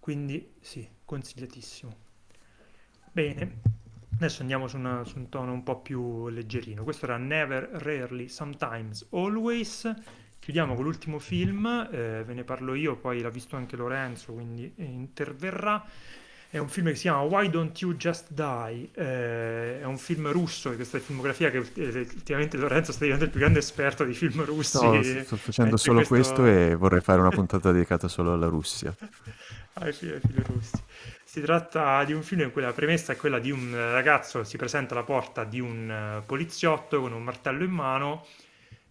[0.00, 2.06] Quindi sì, consigliatissimo.
[3.12, 3.60] Bene,
[4.18, 6.82] adesso andiamo su, una, su un tono un po' più leggerino.
[6.82, 9.94] Questo era Never, Rarely, Sometimes, Always.
[10.40, 14.72] Chiudiamo con l'ultimo film, eh, ve ne parlo io, poi l'ha visto anche Lorenzo, quindi
[14.76, 15.84] interverrà.
[16.50, 18.88] È un film che si chiama Why Don't You Just Die?
[18.94, 23.40] Eh, è un film russo, questa è filmografia che ultimamente Lorenzo sta diventando il più
[23.40, 24.82] grande esperto di film russi.
[24.82, 26.40] No, sto facendo solo questo...
[26.40, 26.46] questo...
[26.46, 28.94] e vorrei fare una puntata dedicata solo alla Russia.
[29.74, 30.82] ai film russi.
[31.28, 34.46] Si tratta di un film in cui la premessa è quella di un ragazzo che
[34.46, 38.24] si presenta alla porta di un poliziotto con un martello in mano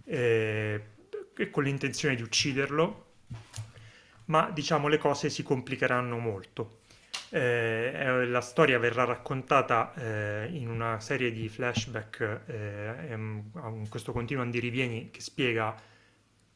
[0.05, 0.81] eh,
[1.35, 3.05] e con l'intenzione di ucciderlo,
[4.25, 6.81] ma diciamo le cose si complicheranno molto.
[7.29, 14.43] Eh, la storia verrà raccontata eh, in una serie di flashback, eh, ehm, questo continuo
[14.43, 15.75] andirivieni che spiega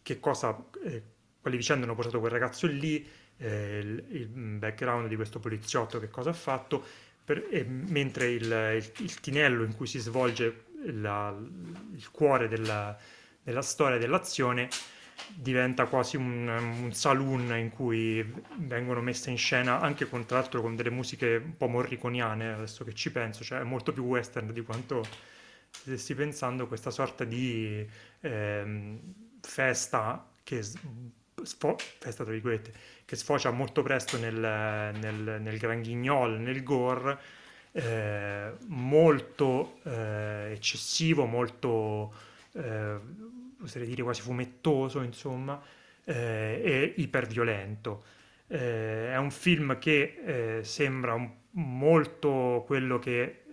[0.04, 1.02] che cosa, eh,
[1.42, 3.04] quali vicende hanno portato quel ragazzo lì,
[3.42, 3.80] eh,
[4.10, 6.84] il, background di questo poliziotto, che cosa ha fatto,
[7.24, 11.36] per, mentre il, il, il, tinello in cui si svolge la,
[11.96, 12.98] il cuore della,
[13.44, 14.70] della storia dell'azione
[15.34, 18.26] diventa quasi un, un, saloon in cui
[18.58, 22.84] vengono messe in scena anche con, tra l'altro con delle musiche un po' morriconiane adesso
[22.84, 25.06] che ci penso, cioè è molto più western di quanto
[25.70, 27.88] stessi pensando questa sorta di
[28.22, 29.00] eh,
[29.42, 30.64] festa che
[31.44, 32.72] sfo- festa tra virgolette
[33.06, 37.20] che sfocia molto presto nel, nel, nel gran ghignol, nel gore
[37.74, 42.14] eh, molto eh, eccessivo, molto
[42.54, 42.98] eh,
[43.62, 45.62] oserei dire quasi fumettoso, insomma,
[46.04, 48.04] eh, e iperviolento.
[48.48, 53.44] Eh, è un film che eh, sembra un, molto quello che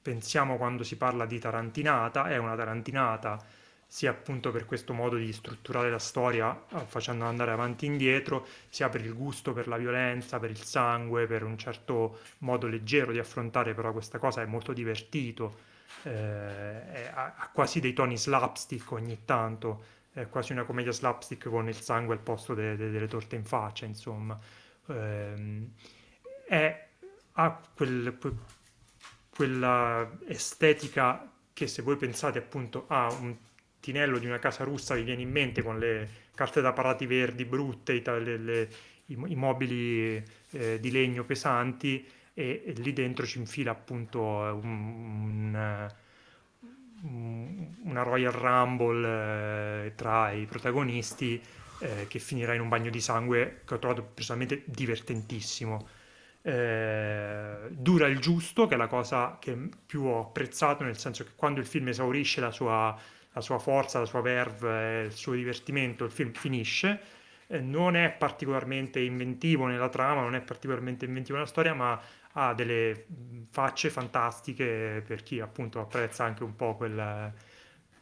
[0.00, 3.42] pensiamo quando si parla di tarantinata, è una tarantinata
[3.90, 8.46] sia appunto per questo modo di strutturare la storia eh, facendo andare avanti e indietro,
[8.68, 13.12] sia per il gusto per la violenza, per il sangue, per un certo modo leggero
[13.12, 15.66] di affrontare però questa cosa, è molto divertito
[16.02, 21.76] eh, ha, quasi dei toni slapstick ogni tanto, è quasi una commedia slapstick con il
[21.76, 24.38] sangue al posto de, de, delle torte in faccia, insomma.
[24.86, 25.68] Eh,
[26.46, 26.86] è,
[27.32, 28.32] ha quel, que,
[29.30, 33.36] quella estetica che se voi pensate appunto a un
[33.80, 37.44] tinello di una casa russa vi viene in mente con le carte da parati verdi
[37.44, 38.68] brutte, i, le, le,
[39.06, 45.90] i, i mobili eh, di legno pesanti, e, e lì dentro ci infila appunto un,
[47.02, 51.42] un, una Royal Rumble eh, tra i protagonisti
[51.80, 55.88] eh, che finirà in un bagno di sangue che ho trovato personalmente divertentissimo.
[56.42, 61.30] Eh, dura il giusto, che è la cosa che più ho apprezzato, nel senso che
[61.34, 62.96] quando il film esaurisce la sua,
[63.32, 67.00] la sua forza, la sua verve, il suo divertimento, il film finisce.
[67.46, 72.00] Eh, non è particolarmente inventivo nella trama, non è particolarmente inventivo nella storia, ma
[72.32, 73.06] ha delle
[73.50, 77.32] facce fantastiche per chi appunto apprezza anche un po' quel,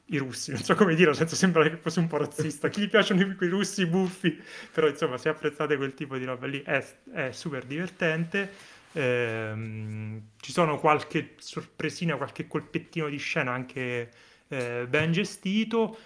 [0.06, 2.88] i russi, non so come dirlo senza sembrare che fosse un po' razzista, chi gli
[2.88, 4.40] piacciono quei russi buffi,
[4.72, 8.52] però insomma se apprezzate quel tipo di roba lì è, è super divertente,
[8.92, 14.10] ehm, ci sono qualche sorpresina, qualche colpettino di scena anche
[14.48, 15.96] eh, ben gestito,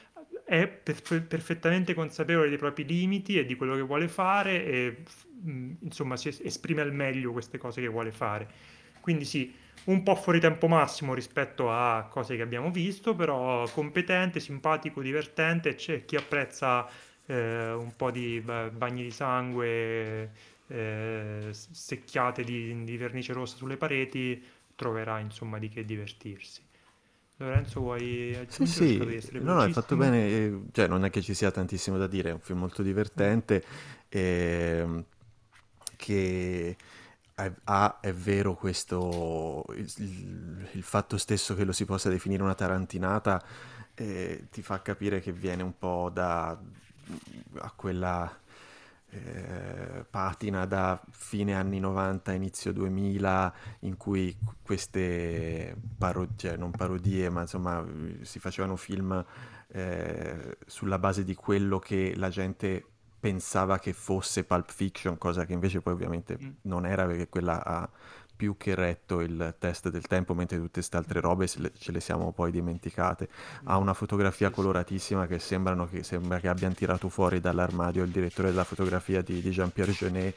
[0.45, 4.97] è per- perfettamente consapevole dei propri limiti e di quello che vuole fare e
[5.81, 8.49] insomma si esprime al meglio queste cose che vuole fare.
[9.01, 14.41] Quindi sì, un po' fuori tempo massimo rispetto a cose che abbiamo visto, però competente,
[14.41, 16.89] simpatico, divertente, c'è chi apprezza
[17.27, 20.33] eh, un po' di bagni di sangue,
[20.67, 24.43] eh, secchiate di, di vernice rossa sulle pareti,
[24.75, 26.61] troverà insomma di che divertirsi.
[27.41, 28.67] Lorenzo, vuoi Sì, aggiungere?
[28.67, 32.07] sì, no, no, hai fatto bene, eh, cioè non è che ci sia tantissimo da
[32.09, 33.65] dire, è un film molto divertente,
[34.09, 35.05] ehm,
[35.97, 36.77] che
[37.35, 39.91] è, ha, è vero questo, il,
[40.73, 43.43] il- fatto stesso che lo si possa definire una tarantinata,
[43.95, 46.59] eh, ti fa capire che viene un po' da,
[47.59, 48.40] a quella
[49.11, 57.29] eh, patina da fine anni 90, inizio 2000, in cui queste parodie, cioè non parodie,
[57.29, 57.85] ma insomma
[58.23, 59.25] si facevano film
[59.73, 62.85] eh, sulla base di quello che la gente
[63.21, 66.49] pensava che fosse Pulp Fiction, cosa che invece poi ovviamente Mm.
[66.63, 67.89] non era perché quella ha
[68.41, 72.33] più che retto il test del tempo, mentre tutte queste altre robe ce le siamo
[72.33, 73.29] poi dimenticate.
[73.65, 74.71] Ha una fotografia Sì, sì.
[74.71, 79.43] coloratissima che, sembrano che sembra che abbiano tirato fuori dall'armadio il direttore della fotografia di,
[79.43, 80.37] di Jean-Pierre Jeunet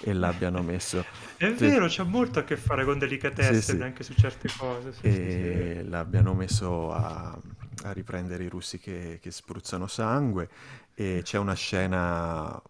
[0.00, 1.06] e l'abbiano messo.
[1.36, 2.98] È Sì, vero, c'ha molto a che fare con
[3.38, 3.84] sì, delicatesse sì.
[3.84, 4.92] anche su certe cose.
[4.92, 5.42] Sì, sì, sì.
[5.42, 7.38] E l'abbiano messo a,
[7.84, 10.48] a riprendere i russi che, che spruzzano sangue.
[10.94, 12.60] E c'è una scena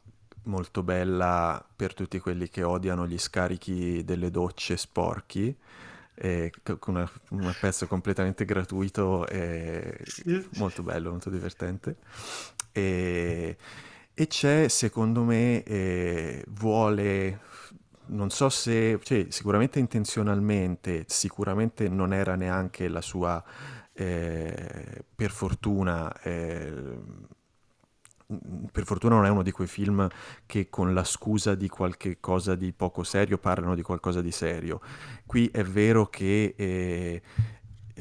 [0.45, 5.57] molto bella per tutti quelli che odiano gli scarichi delle docce sporchi.
[6.62, 9.99] co- con un pezzo completamente gratuito e
[10.57, 11.97] molto bello, molto divertente.
[12.72, 13.57] E,
[14.14, 17.40] e c'è, secondo me, eh, vuole,
[18.07, 23.42] non so se, cioè, sicuramente intenzionalmente, sicuramente non era neanche la sua,
[23.92, 26.72] eh, per fortuna, eh,
[28.70, 30.07] per fortuna non è uno di quei film
[30.47, 34.80] che con la scusa di qualche cosa di poco serio parlano di qualcosa di serio.
[35.26, 37.22] Qui è vero che eh,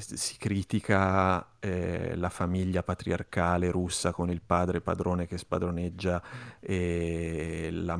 [0.01, 6.21] si critica eh, la famiglia patriarcale russa con il padre padrone che spadroneggia
[6.59, 7.95] e la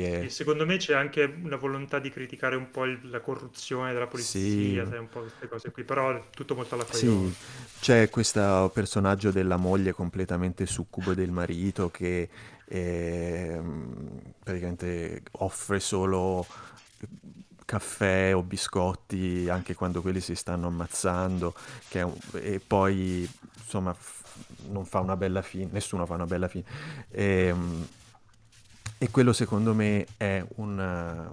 [0.00, 0.30] Sì, moglie.
[0.30, 4.76] secondo me c'è anche una volontà di criticare un po' il- la corruzione della Sì,
[4.76, 7.36] polizia, sai, un po' queste cose qui, però è tutto molto alla sì, Fajon.
[7.78, 12.28] c'è questo personaggio della moglie completamente succubo del marito che
[12.66, 16.46] ehm, praticamente offre solo
[17.68, 21.54] caffè o biscotti anche quando quelli si stanno ammazzando,
[21.92, 23.28] un- e poi
[23.62, 24.22] insomma f-
[24.70, 26.64] non fa una bella fine, nessuno fa una bella fine.
[27.10, 27.86] Ehm,
[29.00, 31.28] E quello secondo me è un...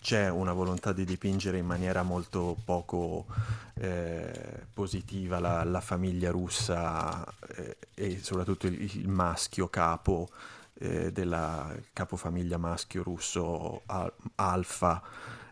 [0.00, 3.26] c'è una volontà di dipingere in maniera molto poco
[3.74, 7.22] eh, positiva la, la famiglia russa
[7.56, 10.30] eh, e soprattutto il, il maschio capo
[10.78, 15.02] eh, della capofamiglia maschio russo al- alfa,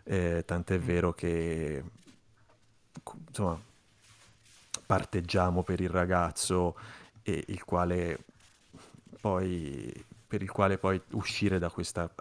[0.09, 0.85] eh, tant'è Mm.
[0.85, 1.83] vero che
[3.27, 3.59] insomma
[4.85, 6.75] parteggiamo per il ragazzo
[7.21, 8.25] e il quale
[9.21, 12.11] poi per il quale poi uscire da questa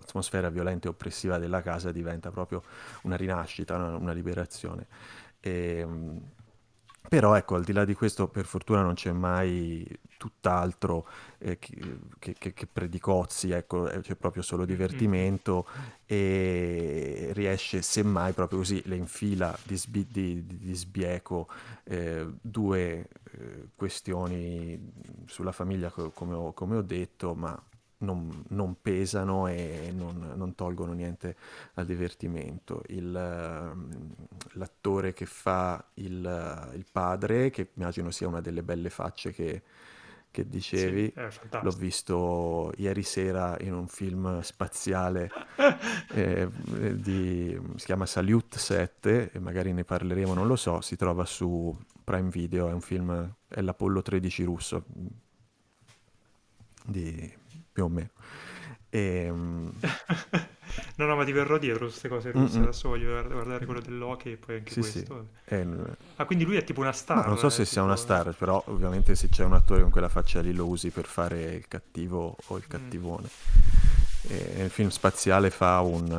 [0.00, 2.62] atmosfera violenta e oppressiva della casa diventa proprio
[3.02, 4.86] una rinascita, una, una liberazione.
[5.40, 6.20] Ehm,
[7.08, 9.86] però ecco, al di là di questo, per fortuna non c'è mai
[10.18, 11.06] tutt'altro
[11.38, 15.66] eh, che, che- che- predicozzi, ecco, c'è proprio solo Mm, mm, divertimento
[16.06, 21.48] e riesce semmai proprio così, le infila di, sbi- di- di- sbieco
[21.84, 24.92] eh, due eh, questioni
[25.26, 27.60] sulla famiglia, co- come ho, come ho detto, ma
[28.00, 31.36] non, non pesano e non, non tolgono niente
[31.74, 32.82] al divertimento.
[32.88, 34.14] Il, ehm,
[34.52, 39.62] l'attore che fa il, il padre, che immagino sia una delle belle facce che,
[40.30, 41.28] che Sì, dicevi, è
[41.62, 45.30] l'ho visto ieri sera in un film spaziale
[46.12, 46.48] eh,
[46.94, 51.76] di, si chiama Salute 7 e magari ne parleremo, non lo so, si trova su
[52.04, 54.84] Prime Video, è un film, è l'Apollo 13 russo,
[56.84, 57.32] di,
[57.72, 58.10] più o meno.
[58.90, 59.68] E, mm,
[60.96, 62.58] No, no, ma ti verrò dietro su queste cose mm, russe.
[62.58, 65.28] mm, Adesso voglio guard- guardare quello dell'hockey e poi anche sì, sì, questo.
[65.44, 65.64] è-
[66.16, 67.96] Ah, quindi lui è tipo una ma non so star, se eh, sia una tipo...
[67.96, 71.42] star, però ovviamente se c'è un attore con quella faccia lì lo usi per fare
[71.54, 72.68] il cattivo o il Mm.
[72.68, 73.30] cattivone.
[74.22, 76.10] E nel film spaziale fa un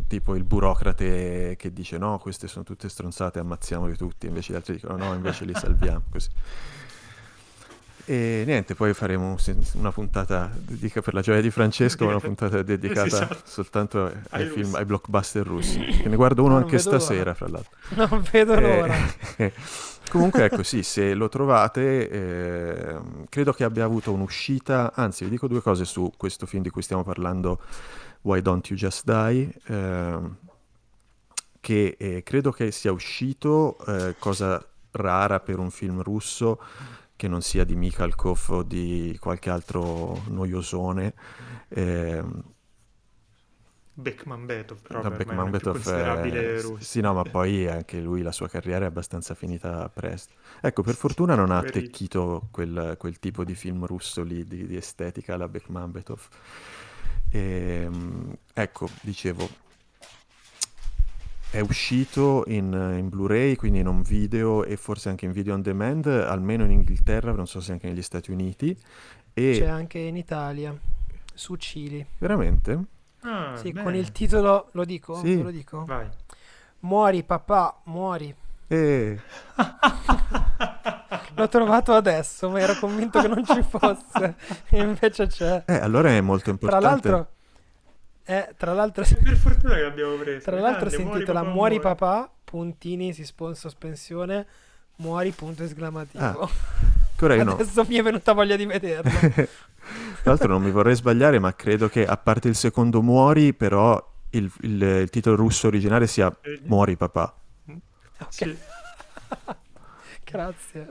[0.00, 4.56] eh, tipo il burocrate che dice no, queste sono tutte stronzate, ammazziamoli tutti, invece gli
[4.56, 6.28] altri dicono no, invece li salviamo, così.
[8.10, 9.36] E niente, poi faremo
[9.74, 13.38] una puntata dedica per la gioia di Francesco, una puntata dedicata Esatto.
[13.44, 15.78] soltanto ai Ai film, ai blockbuster russi.
[16.02, 16.98] Che ne guardo uno anche vedo l'ora.
[17.00, 17.70] stasera, fra l'altro.
[17.90, 18.96] Non vedo Eh, l'ora.
[20.08, 25.46] comunque ecco sì, se lo trovate, ehm, credo che abbia avuto un'uscita, anzi vi dico
[25.46, 27.60] due cose su questo film di cui stiamo parlando,
[28.22, 30.36] Why Don't You Just Die, ehm,
[31.60, 36.58] che eh, credo che sia uscito, eh, cosa rara per un film russo,
[37.18, 41.14] che non sia di Mikhalkov o di qualche altro noiosone,
[41.68, 42.44] ehm,
[43.92, 46.62] Beckman Betov, però me Beckman non è.
[46.78, 50.34] Sì, no, ma poi anche lui, la sua carriera è abbastanza finita presto.
[50.60, 54.76] Ecco, per fortuna non ha attecchito quel, quel tipo di film russo lì, di, di
[54.76, 56.28] estetica alla Beckman Betov.
[57.30, 59.48] Ehm, ecco, dicevo,
[61.50, 65.62] è uscito in, in Blu-ray, quindi in un video e forse anche in video on
[65.62, 68.76] demand, almeno in Inghilterra, non so se anche negli Stati Uniti.
[69.32, 70.76] E C'è anche in Italia,
[71.34, 72.04] su Cili.
[72.18, 72.78] veramente?
[73.20, 73.84] Ah, Sì, bene.
[73.84, 75.14] con il titolo, lo dico?
[75.16, 75.42] Sì.
[75.42, 75.84] Lo dico?
[75.84, 76.06] Vai.
[76.80, 78.34] Muori papà, muori.
[78.70, 79.18] E
[81.34, 84.34] L'ho trovato adesso, ma ero convinto che non ci fosse.
[84.70, 85.62] E invece c'è.
[85.66, 87.08] eh, allora è molto Tra importante.
[87.08, 87.32] l'altro,
[88.28, 90.44] eh, tra l'altro, Per fortuna che l'abbiamo preso.
[90.50, 91.88] tra l'altro Grande, si muori intitola papà, Muori muori.
[91.96, 94.46] papà, puntini, si spon sospensione,
[94.96, 96.24] muori punto esclamativo.
[96.24, 96.48] Ah,
[97.20, 97.52] ora io no.
[97.52, 99.10] Adesso mi è venuta voglia di vederlo.
[100.20, 103.96] Tra l'altro non mi vorrei sbagliare, ma credo che a parte il secondo Muori, però
[104.30, 107.34] il, il- il titolo russo originale sia Eh, Muori papà.
[108.28, 108.54] Sì.
[110.24, 110.86] Grazie.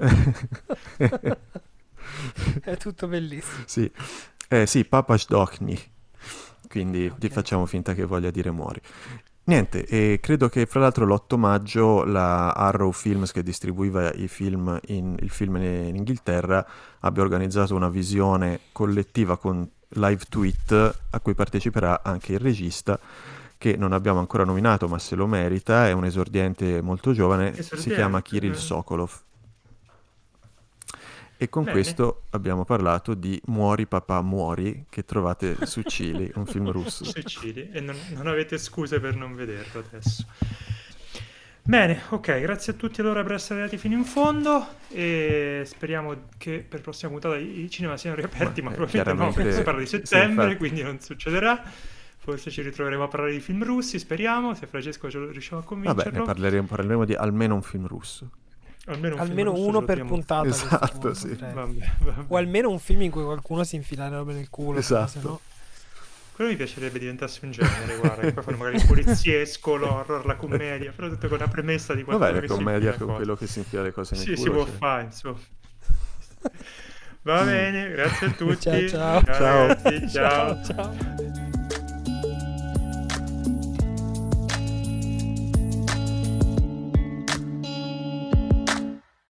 [2.62, 3.64] È tutto bellissimo.
[3.68, 3.92] Sì,
[4.50, 5.78] eh, sì, Papa Shdokny.
[6.68, 8.82] Quindi ti facciamo finta che voglia dire muori.
[9.48, 14.78] Niente, e credo che fra l'altro l'8 maggio la Arrow Films che distribuiva i film
[14.88, 16.66] in, il film in Inghilterra
[17.00, 23.00] abbia organizzato una visione collettiva con live tweet a cui parteciperà anche il regista
[23.58, 27.62] che non abbiamo ancora nominato ma se lo merita, è un esordiente molto giovane, si
[27.62, 28.56] Esordiente, chiama Kirill eh.
[28.56, 29.22] Sokolov.
[31.40, 31.76] E con Bene.
[31.76, 37.06] questo abbiamo parlato di Muori papà muori che trovate su Cili, un film russo.
[37.06, 40.26] Sicili e non, non avete scuse per non vederlo adesso.
[41.62, 46.66] Bene, ok, grazie a tutti allora per essere arrivati fino in fondo e speriamo che
[46.68, 49.62] per la prossima puntata i cinema siano riaperti, ma, Ma, eh, probabilmente no, perché si
[49.64, 50.56] parla di sì, settembre, infatti.
[50.58, 51.62] quindi non succederà.
[52.20, 55.64] Forse ci ritroveremo a parlare di film russi, speriamo, se Francesco ce lo riusciamo a
[55.66, 56.20] Vabbè, convincerlo.
[56.20, 58.30] ne parleremo, parleremo di almeno un film russo.
[58.90, 60.48] Almeno, un Almeno uno per puntata.
[60.48, 61.36] Esatto, punto, sì.
[61.36, 62.24] Vabbè, vabbè.
[62.28, 64.80] O almeno un film in cui qualcuno si infila le robe nel culo.
[64.80, 65.08] Esatto.
[65.10, 65.40] Se no...
[66.34, 70.36] Quello mi piacerebbe diventasse un genere, guarda, che poi fanno magari il poliziesco, l'horror, la
[70.36, 73.36] commedia, però tutto con la premessa di qualcuno Vabbè, la che si commedia con quello
[73.36, 74.52] che si infila le cose nel Sì, si culo.
[74.54, 74.74] può cioè.
[74.76, 75.40] fare, insomma.
[77.24, 78.88] Va bene, grazie a tutti.
[78.88, 79.24] Ciao, ciao.
[79.24, 79.68] Ciao.
[79.68, 80.64] ragazzi, ciao.
[80.64, 81.47] ciao.